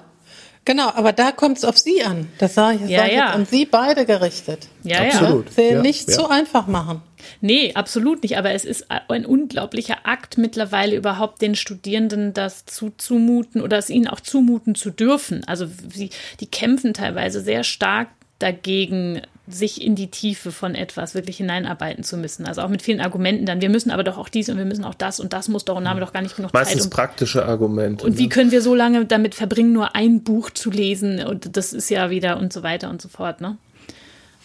[0.66, 2.28] Genau, aber da kommt es auf Sie an.
[2.40, 3.28] Das sage ich, ja, ja.
[3.28, 4.68] an Sie beide gerichtet.
[4.84, 5.46] Ja, absolut.
[5.46, 5.52] ja.
[5.52, 6.16] Sie ja, nicht ja.
[6.16, 7.04] so einfach machen.
[7.40, 8.38] Nee, absolut nicht.
[8.40, 14.08] Aber es ist ein unglaublicher Akt mittlerweile überhaupt den Studierenden das zuzumuten oder es ihnen
[14.08, 15.44] auch zumuten zu dürfen.
[15.46, 18.08] Also sie, die kämpfen teilweise sehr stark
[18.40, 22.48] dagegen, sich in die Tiefe von etwas wirklich hineinarbeiten zu müssen.
[22.48, 23.62] Also auch mit vielen Argumenten dann.
[23.62, 25.76] Wir müssen aber doch auch dies und wir müssen auch das und das muss doch
[25.76, 26.78] und haben wir doch gar nicht genug Meistens Zeit.
[26.78, 28.06] Meistens praktische Argumente.
[28.06, 28.30] Und wie ne?
[28.30, 31.24] können wir so lange damit verbringen, nur ein Buch zu lesen?
[31.24, 33.58] Und das ist ja wieder und so weiter und so fort, ne?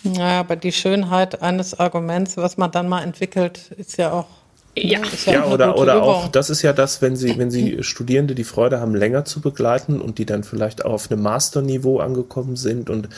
[0.03, 4.40] Ja, aber die Schönheit eines Arguments, was man dann mal entwickelt, ist ja auch
[4.83, 8.35] ja, ja, ja oder, oder auch, das ist ja das, wenn Sie, wenn Sie Studierende
[8.35, 12.57] die Freude haben, länger zu begleiten und die dann vielleicht auch auf einem Masterniveau angekommen
[12.57, 13.09] sind und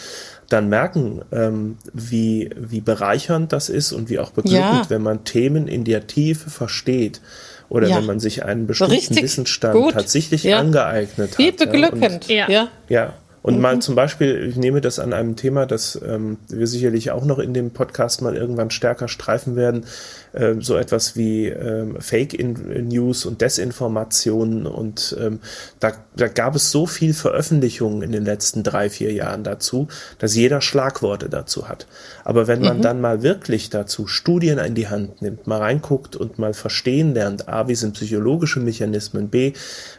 [0.49, 4.91] dann merken, ähm, wie, wie bereichernd das ist und wie auch beglückend, ja.
[4.91, 7.21] wenn man Themen in der Tiefe versteht
[7.69, 7.97] oder ja.
[7.97, 9.95] wenn man sich einen bestimmten Richtig Wissensstand gut.
[9.95, 10.59] tatsächlich ja.
[10.59, 11.61] angeeignet wie hat.
[11.61, 12.29] Wie beglückend.
[12.29, 12.49] Ja.
[12.51, 12.69] ja.
[12.89, 13.15] ja.
[13.43, 13.61] Und mhm.
[13.61, 17.39] mal zum Beispiel, ich nehme das an einem Thema, das ähm, wir sicherlich auch noch
[17.39, 19.85] in dem Podcast mal irgendwann stärker streifen werden,
[20.33, 24.67] äh, so etwas wie ähm, Fake in News und Desinformationen.
[24.67, 25.41] Und ähm,
[25.81, 30.35] da, da gab es so viel Veröffentlichungen in den letzten drei, vier Jahren dazu, dass
[30.35, 31.87] jeder Schlagworte dazu hat.
[32.25, 32.83] Aber wenn man mhm.
[32.83, 37.49] dann mal wirklich dazu Studien in die Hand nimmt, mal reinguckt und mal verstehen lernt,
[37.49, 39.53] A, wie sind psychologische Mechanismen, B,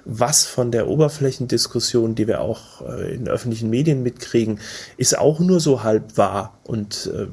[0.05, 4.59] was von der Oberflächendiskussion, die wir auch äh, in öffentlichen Medien mitkriegen,
[4.97, 7.27] ist auch nur so halb wahr und äh,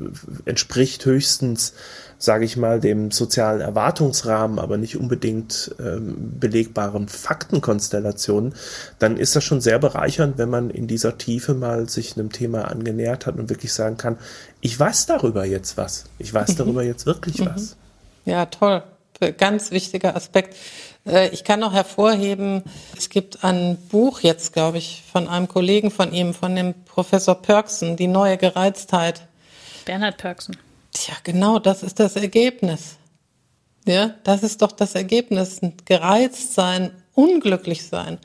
[0.44, 1.74] entspricht höchstens
[2.20, 8.54] sage ich mal, dem sozialen Erwartungsrahmen, aber nicht unbedingt ähm, belegbaren Faktenkonstellationen,
[8.98, 12.70] dann ist das schon sehr bereichernd, wenn man in dieser Tiefe mal sich einem Thema
[12.70, 14.18] angenähert hat und wirklich sagen kann,
[14.60, 16.04] ich weiß darüber jetzt was.
[16.18, 17.50] Ich weiß darüber jetzt wirklich mhm.
[17.54, 17.76] was.
[18.26, 18.82] Ja, toll.
[19.38, 20.56] Ganz wichtiger Aspekt.
[21.06, 22.62] Äh, ich kann noch hervorheben,
[22.98, 27.34] es gibt ein Buch jetzt, glaube ich, von einem Kollegen von ihm, von dem Professor
[27.34, 29.22] Pörksen, Die neue Gereiztheit.
[29.86, 30.56] Bernhard Pörksen.
[30.92, 32.96] Tja, genau, das ist das Ergebnis.
[33.86, 35.60] Ja, das ist doch das Ergebnis.
[35.84, 38.18] Gereizt sein, unglücklich sein.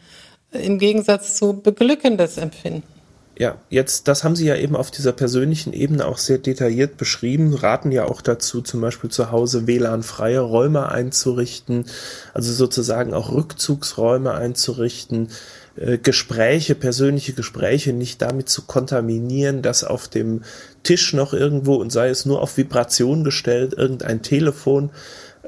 [0.52, 2.95] Im Gegensatz zu beglückendes Empfinden.
[3.38, 7.54] Ja, jetzt, das haben Sie ja eben auf dieser persönlichen Ebene auch sehr detailliert beschrieben,
[7.54, 11.86] raten ja auch dazu, zum Beispiel zu Hause WLAN-freie Räume einzurichten,
[12.34, 15.32] also sozusagen auch Rückzugsräume einzurichten,
[15.76, 20.44] äh, Gespräche, persönliche Gespräche nicht damit zu kontaminieren, dass auf dem
[20.84, 24.92] Tisch noch irgendwo und sei es nur auf Vibration gestellt, irgendein Telefon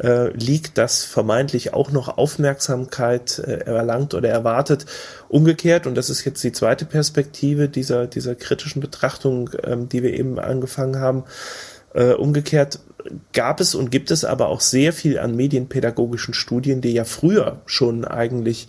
[0.01, 4.85] äh, liegt, das vermeintlich auch noch Aufmerksamkeit äh, erlangt oder erwartet.
[5.29, 10.13] Umgekehrt, und das ist jetzt die zweite Perspektive dieser, dieser kritischen Betrachtung, ähm, die wir
[10.13, 11.23] eben angefangen haben,
[11.93, 12.79] äh, umgekehrt
[13.33, 17.61] gab es und gibt es aber auch sehr viel an medienpädagogischen Studien, die ja früher
[17.65, 18.67] schon eigentlich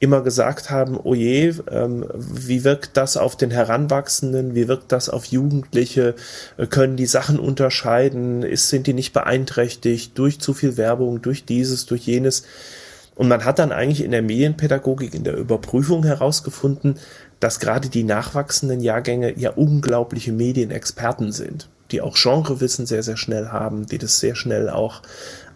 [0.00, 5.10] immer gesagt haben, oh je, ähm, wie wirkt das auf den Heranwachsenden, wie wirkt das
[5.10, 6.14] auf Jugendliche,
[6.56, 11.44] äh, können die Sachen unterscheiden, ist, sind die nicht beeinträchtigt durch zu viel Werbung, durch
[11.44, 12.44] dieses, durch jenes.
[13.14, 16.94] Und man hat dann eigentlich in der Medienpädagogik, in der Überprüfung herausgefunden,
[17.38, 23.48] dass gerade die nachwachsenden Jahrgänge ja unglaubliche Medienexperten sind, die auch Genrewissen sehr, sehr schnell
[23.48, 25.02] haben, die das sehr schnell auch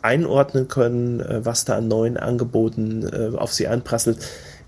[0.04, 4.18] einordnen können, äh, was da an neuen Angeboten äh, auf sie einprasselt.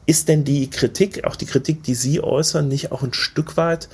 [0.07, 3.89] Ist denn die Kritik, auch die Kritik, die Sie äußern, nicht auch ein Stück weit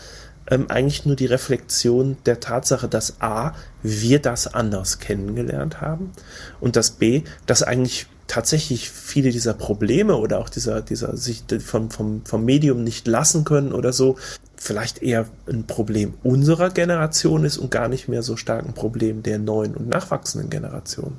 [0.51, 6.13] ähm, eigentlich nur die Reflexion der Tatsache, dass A, wir das anders kennengelernt haben
[6.61, 11.91] und dass B, dass eigentlich tatsächlich viele dieser Probleme oder auch dieser, dieser sich vom,
[11.91, 14.17] vom, vom Medium nicht lassen können oder so,
[14.57, 19.23] vielleicht eher ein Problem unserer Generation ist und gar nicht mehr so stark ein Problem
[19.23, 21.19] der neuen und nachwachsenden Generation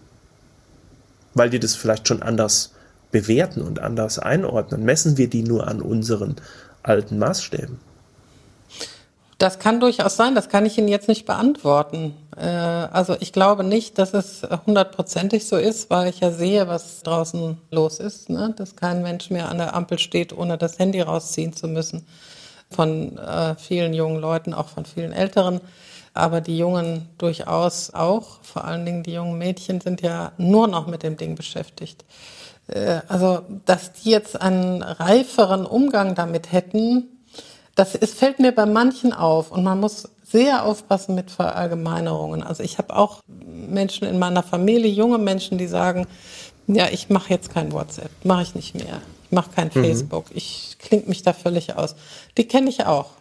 [1.34, 2.74] weil die das vielleicht schon anders
[3.12, 4.84] bewerten und anders einordnen.
[4.84, 6.36] Messen wir die nur an unseren
[6.82, 7.80] alten Maßstäben?
[9.38, 12.14] Das kann durchaus sein, das kann ich Ihnen jetzt nicht beantworten.
[12.38, 17.04] Äh, also ich glaube nicht, dass es hundertprozentig so ist, weil ich ja sehe, was
[17.04, 18.54] draußen los ist, ne?
[18.56, 22.06] dass kein Mensch mehr an der Ampel steht, ohne das Handy rausziehen zu müssen.
[22.72, 25.60] Von äh, vielen jungen Leuten, auch von vielen Älteren
[26.14, 28.40] aber die Jungen durchaus auch.
[28.44, 32.06] Vor allen Dingen die jungen Mädchen sind ja nur noch mit dem Ding beschäftigt.
[32.68, 37.10] Äh, also, dass die jetzt einen reiferen Umgang damit hätten,
[37.76, 42.44] das ist, fällt mir bei manchen auf und man muss sehr aufpassen mit Verallgemeinerungen.
[42.44, 46.08] Also ich habe auch Menschen in meiner Familie, junge Menschen, die sagen,
[46.68, 49.02] ja, ich mache jetzt kein WhatsApp, mache ich nicht mehr.
[49.26, 49.72] Ich mache kein mhm.
[49.72, 51.96] Facebook, ich klinge mich da völlig aus.
[52.38, 53.12] Die kenne ich auch.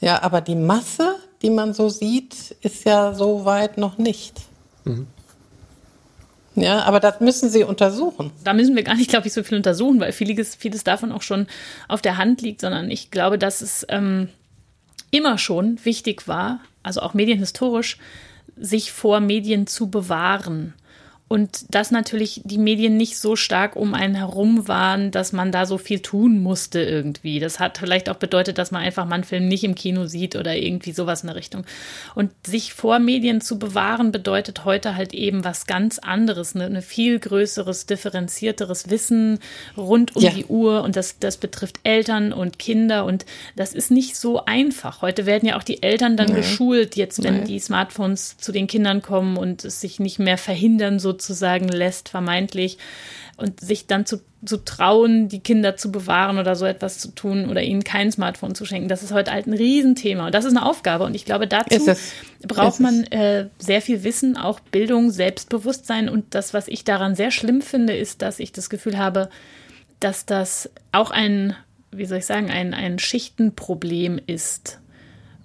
[0.00, 4.40] Ja, aber die Masse, die man so sieht, ist ja so weit noch nicht.
[4.84, 5.06] Mhm.
[6.54, 8.32] Ja, aber das müssen Sie untersuchen.
[8.42, 11.22] Da müssen wir gar nicht, glaube ich, so viel untersuchen, weil vieles, vieles davon auch
[11.22, 11.46] schon
[11.86, 14.28] auf der Hand liegt, sondern ich glaube, dass es ähm,
[15.10, 17.98] immer schon wichtig war, also auch medienhistorisch,
[18.56, 20.74] sich vor Medien zu bewahren
[21.28, 25.66] und dass natürlich die Medien nicht so stark um einen herum waren, dass man da
[25.66, 27.38] so viel tun musste irgendwie.
[27.38, 30.36] Das hat vielleicht auch bedeutet, dass man einfach mal einen Film nicht im Kino sieht
[30.36, 31.66] oder irgendwie sowas in der Richtung.
[32.14, 36.64] Und sich vor Medien zu bewahren bedeutet heute halt eben was ganz anderes, ne?
[36.64, 39.38] ein viel größeres, differenzierteres Wissen
[39.76, 40.30] rund um ja.
[40.30, 45.02] die Uhr und das, das betrifft Eltern und Kinder und das ist nicht so einfach.
[45.02, 46.36] Heute werden ja auch die Eltern dann Nein.
[46.36, 47.46] geschult, jetzt wenn Nein.
[47.46, 52.08] die Smartphones zu den Kindern kommen und es sich nicht mehr verhindern, so sozusagen lässt,
[52.08, 52.78] vermeintlich,
[53.38, 57.48] und sich dann zu, zu trauen, die Kinder zu bewahren oder so etwas zu tun
[57.48, 60.26] oder ihnen kein Smartphone zu schenken, das ist heute halt ein Riesenthema.
[60.26, 61.04] Und das ist eine Aufgabe.
[61.04, 61.88] Und ich glaube, dazu
[62.42, 66.08] braucht man äh, sehr viel Wissen, auch Bildung, Selbstbewusstsein.
[66.08, 69.30] Und das, was ich daran sehr schlimm finde, ist, dass ich das Gefühl habe,
[70.00, 71.54] dass das auch ein,
[71.92, 74.80] wie soll ich sagen, ein, ein Schichtenproblem ist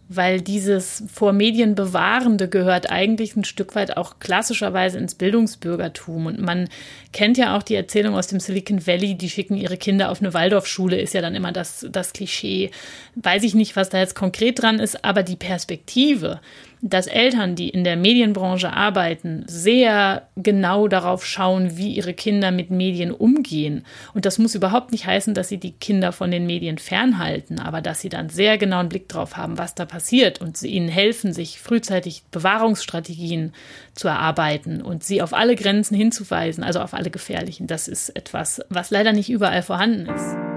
[0.09, 6.25] weil dieses vor Medien bewahrende gehört eigentlich ein Stück weit auch klassischerweise ins Bildungsbürgertum.
[6.25, 6.69] Und man
[7.13, 10.33] kennt ja auch die Erzählung aus dem Silicon Valley, die schicken ihre Kinder auf eine
[10.33, 12.71] Waldorfschule, ist ja dann immer das, das Klischee.
[13.15, 16.41] Weiß ich nicht, was da jetzt konkret dran ist, aber die Perspektive,
[16.85, 22.71] dass Eltern, die in der Medienbranche arbeiten, sehr genau darauf schauen, wie ihre Kinder mit
[22.71, 23.85] Medien umgehen.
[24.13, 27.79] Und das muss überhaupt nicht heißen, dass sie die Kinder von den Medien fernhalten, aber
[27.79, 30.89] dass sie dann sehr genau einen Blick drauf haben, was da passiert und sie ihnen
[30.89, 33.53] helfen, sich frühzeitig Bewahrungsstrategien
[33.95, 37.65] zu erarbeiten und sie auf alle Grenzen hinzuweisen, also auf alle gefährlichen.
[37.65, 40.52] Das ist etwas, was leider nicht überall vorhanden ist.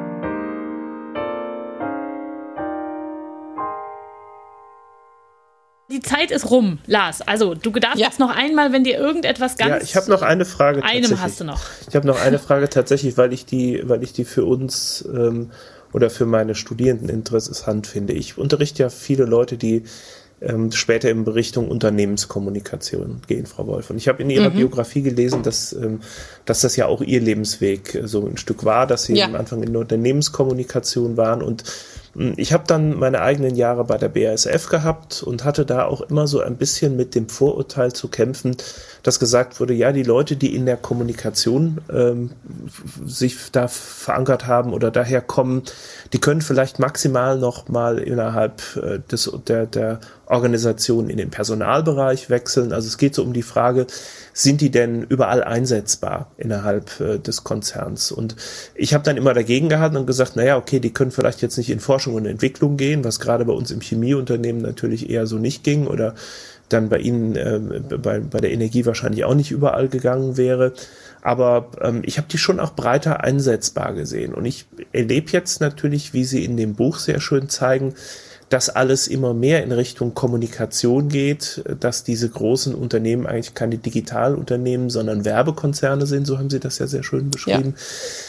[5.91, 7.23] Die Zeit ist rum, Lars.
[7.23, 8.07] Also, du darfst ja.
[8.07, 9.71] jetzt noch einmal, wenn dir irgendetwas ganz.
[9.71, 10.83] Ja, ich habe noch eine Frage.
[10.83, 11.61] Einem hast du noch.
[11.89, 15.51] Ich habe noch eine Frage tatsächlich, weil ich die, weil ich die für uns ähm,
[15.93, 18.15] oder für meine Studierenden interessant finde.
[18.15, 19.85] Ich unterrichte ja viele Leute, die
[20.41, 23.89] ähm, später in Richtung Unternehmenskommunikation gehen, Frau Wolf.
[23.91, 24.57] Und ich habe in Ihrer mhm.
[24.57, 26.01] Biografie gelesen, dass, ähm,
[26.45, 29.27] dass das ja auch Ihr Lebensweg so ein Stück war, dass Sie ja.
[29.27, 31.65] am Anfang in der Unternehmenskommunikation waren und
[32.37, 36.27] Ich habe dann meine eigenen Jahre bei der BASF gehabt und hatte da auch immer
[36.27, 38.57] so ein bisschen mit dem Vorurteil zu kämpfen,
[39.07, 42.31] dass gesagt wurde, ja, die Leute, die in der Kommunikation ähm,
[43.05, 45.63] sich da verankert haben oder daher kommen,
[46.13, 52.31] die können vielleicht maximal noch mal innerhalb äh, des, der, der Organisation in den Personalbereich
[52.31, 52.73] wechseln.
[52.73, 53.87] Also es geht so um die Frage,
[54.33, 58.11] sind die denn überall einsetzbar innerhalb äh, des Konzerns?
[58.11, 58.35] Und
[58.75, 61.71] ich habe dann immer dagegen gehalten und gesagt, naja, okay, die können vielleicht jetzt nicht
[61.71, 65.63] in Forschung und Entwicklung gehen, was gerade bei uns im Chemieunternehmen natürlich eher so nicht
[65.63, 66.17] ging oder
[66.69, 70.73] dann bei Ihnen äh, bei, bei der Energie wahrscheinlich auch nicht überall gegangen wäre.
[71.23, 74.35] Aber ähm, ich habe die schon auch breiter einsetzbar gesehen.
[74.35, 77.95] Und ich erlebe jetzt natürlich, wie Sie in dem Buch sehr schön zeigen,
[78.49, 84.89] dass alles immer mehr in Richtung Kommunikation geht, dass diese großen Unternehmen eigentlich keine Digitalunternehmen,
[84.89, 87.75] sondern Werbekonzerne sind, so haben Sie das ja sehr schön beschrieben.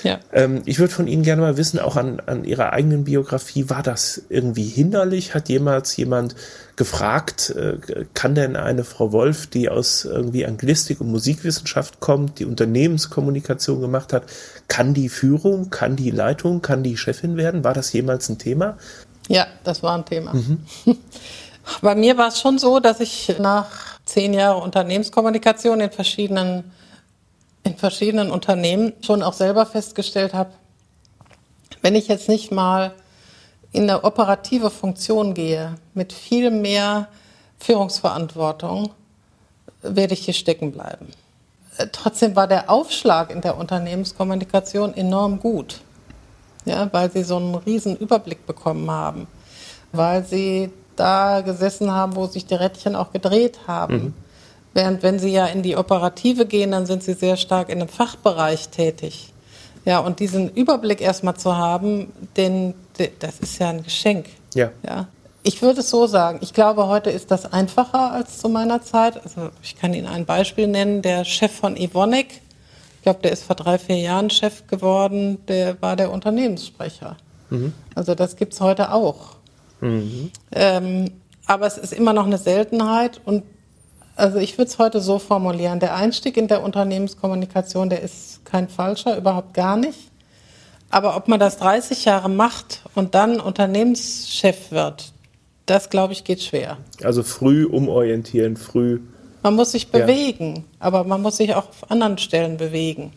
[0.04, 0.12] Ja.
[0.12, 0.20] ja.
[0.34, 3.84] Ähm, ich würde von Ihnen gerne mal wissen, auch an, an Ihrer eigenen Biografie, war
[3.84, 5.36] das irgendwie hinderlich?
[5.36, 6.36] Hat jemals jemand
[6.78, 7.78] gefragt, äh,
[8.14, 14.14] kann denn eine Frau Wolf, die aus irgendwie Anglistik und Musikwissenschaft kommt, die Unternehmenskommunikation gemacht
[14.14, 14.24] hat,
[14.68, 17.64] kann die Führung, kann die Leitung, kann die Chefin werden?
[17.64, 18.78] War das jemals ein Thema?
[19.28, 20.34] Ja, das war ein Thema.
[20.34, 20.66] Mhm.
[21.82, 26.72] Bei mir war es schon so, dass ich nach zehn Jahren Unternehmenskommunikation in verschiedenen,
[27.64, 30.52] in verschiedenen Unternehmen schon auch selber festgestellt habe,
[31.82, 32.94] wenn ich jetzt nicht mal
[33.74, 37.10] in eine operative Funktion gehe, mit viel mehr
[37.60, 38.92] Führungsverantwortung,
[39.82, 41.12] werde ich hier stecken bleiben.
[41.92, 45.82] Trotzdem war der Aufschlag in der Unternehmenskommunikation enorm gut
[46.68, 49.28] ja, weil sie so einen riesen Überblick bekommen haben,
[49.92, 53.96] weil sie da gesessen haben, wo sich die Rädchen auch gedreht haben.
[53.96, 54.14] Mhm.
[54.74, 57.90] Während wenn sie ja in die Operative gehen, dann sind sie sehr stark in einem
[57.90, 59.34] Fachbereich tätig.
[59.86, 62.74] Ja, und diesen Überblick erstmal zu haben, den,
[63.20, 64.28] das ist ja ein Geschenk.
[64.54, 64.72] Ja.
[64.86, 65.08] ja.
[65.44, 69.24] Ich würde es so sagen, ich glaube, heute ist das einfacher als zu meiner Zeit.
[69.24, 71.02] Also ich kann Ihnen ein Beispiel nennen.
[71.02, 72.42] Der Chef von Evonik,
[73.08, 77.16] glaube, der ist vor drei, vier Jahren Chef geworden, der war der Unternehmenssprecher.
[77.50, 77.72] Mhm.
[77.96, 79.38] Also das gibt es heute auch.
[79.80, 80.30] Mhm.
[80.52, 81.12] Ähm,
[81.46, 83.44] aber es ist immer noch eine Seltenheit und
[84.18, 88.68] also ich würde es heute so formulieren, der Einstieg in der Unternehmenskommunikation, der ist kein
[88.68, 90.12] falscher, überhaupt gar nicht.
[90.90, 95.14] Aber ob man das 30 Jahre macht und dann Unternehmenschef wird,
[95.66, 96.78] das glaube ich geht schwer.
[97.04, 99.00] Also früh umorientieren, früh
[99.48, 100.64] man muss sich bewegen, ja.
[100.80, 103.14] aber man muss sich auch auf anderen Stellen bewegen.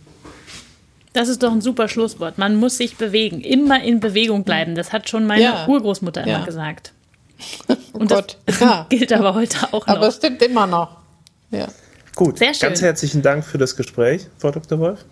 [1.12, 2.38] Das ist doch ein super Schlusswort.
[2.38, 4.76] Man muss sich bewegen, immer in Bewegung bleiben.
[4.76, 5.66] Das hat schon meine ja.
[5.66, 6.92] Urgroßmutter immer gesagt.
[7.92, 8.86] Und oh das ja.
[8.90, 9.96] gilt aber heute auch noch.
[9.96, 10.98] Aber es stimmt immer noch.
[11.50, 11.66] Ja.
[12.14, 12.68] Gut, Sehr schön.
[12.68, 14.78] ganz herzlichen Dank für das Gespräch, Frau Dr.
[14.78, 15.04] Wolf.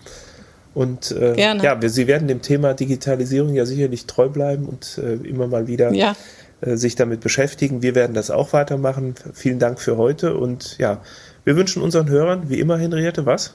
[0.73, 1.65] Und äh, Gerne.
[1.65, 5.67] ja, wir, Sie werden dem Thema Digitalisierung ja sicherlich treu bleiben und äh, immer mal
[5.67, 6.15] wieder ja.
[6.61, 7.83] Sich damit beschäftigen.
[7.83, 9.15] Wir werden das auch weitermachen.
[9.33, 11.01] Vielen Dank für heute und ja,
[11.45, 13.55] wir wünschen unseren Hörern wie immer, Henriette, was?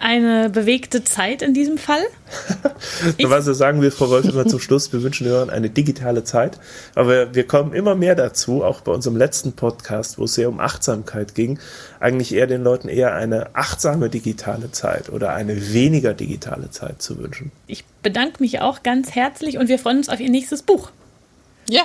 [0.00, 2.02] Eine bewegte Zeit in diesem Fall.
[3.22, 6.58] was sagen wir, Frau Wolf, immer zum Schluss, wir wünschen Hörern eine digitale Zeit.
[6.94, 10.60] Aber wir kommen immer mehr dazu, auch bei unserem letzten Podcast, wo es sehr um
[10.60, 11.58] Achtsamkeit ging,
[11.98, 17.18] eigentlich eher den Leuten eher eine achtsame digitale Zeit oder eine weniger digitale Zeit zu
[17.18, 17.50] wünschen.
[17.66, 20.90] Ich bedanke mich auch ganz herzlich und wir freuen uns auf Ihr nächstes Buch.
[21.68, 21.82] Ja.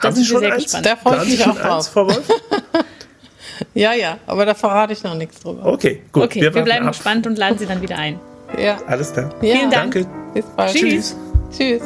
[0.00, 0.64] Da Haben Sie schon eins?
[0.64, 0.86] Gespannt.
[0.86, 1.90] Da freue ich mich auch drauf.
[3.74, 5.66] ja, ja, aber da verrate ich noch nichts drüber.
[5.66, 6.24] Okay, gut.
[6.24, 6.92] Okay, wir, wir bleiben ab.
[6.92, 8.18] gespannt und laden Sie dann wieder ein.
[8.58, 8.78] Ja.
[8.86, 9.30] Alles klar.
[9.42, 9.56] Ja.
[9.56, 9.94] Vielen Dank.
[9.94, 10.08] Danke.
[10.34, 10.74] Bis bald.
[10.74, 11.16] Tschüss.
[11.56, 11.82] Tschüss.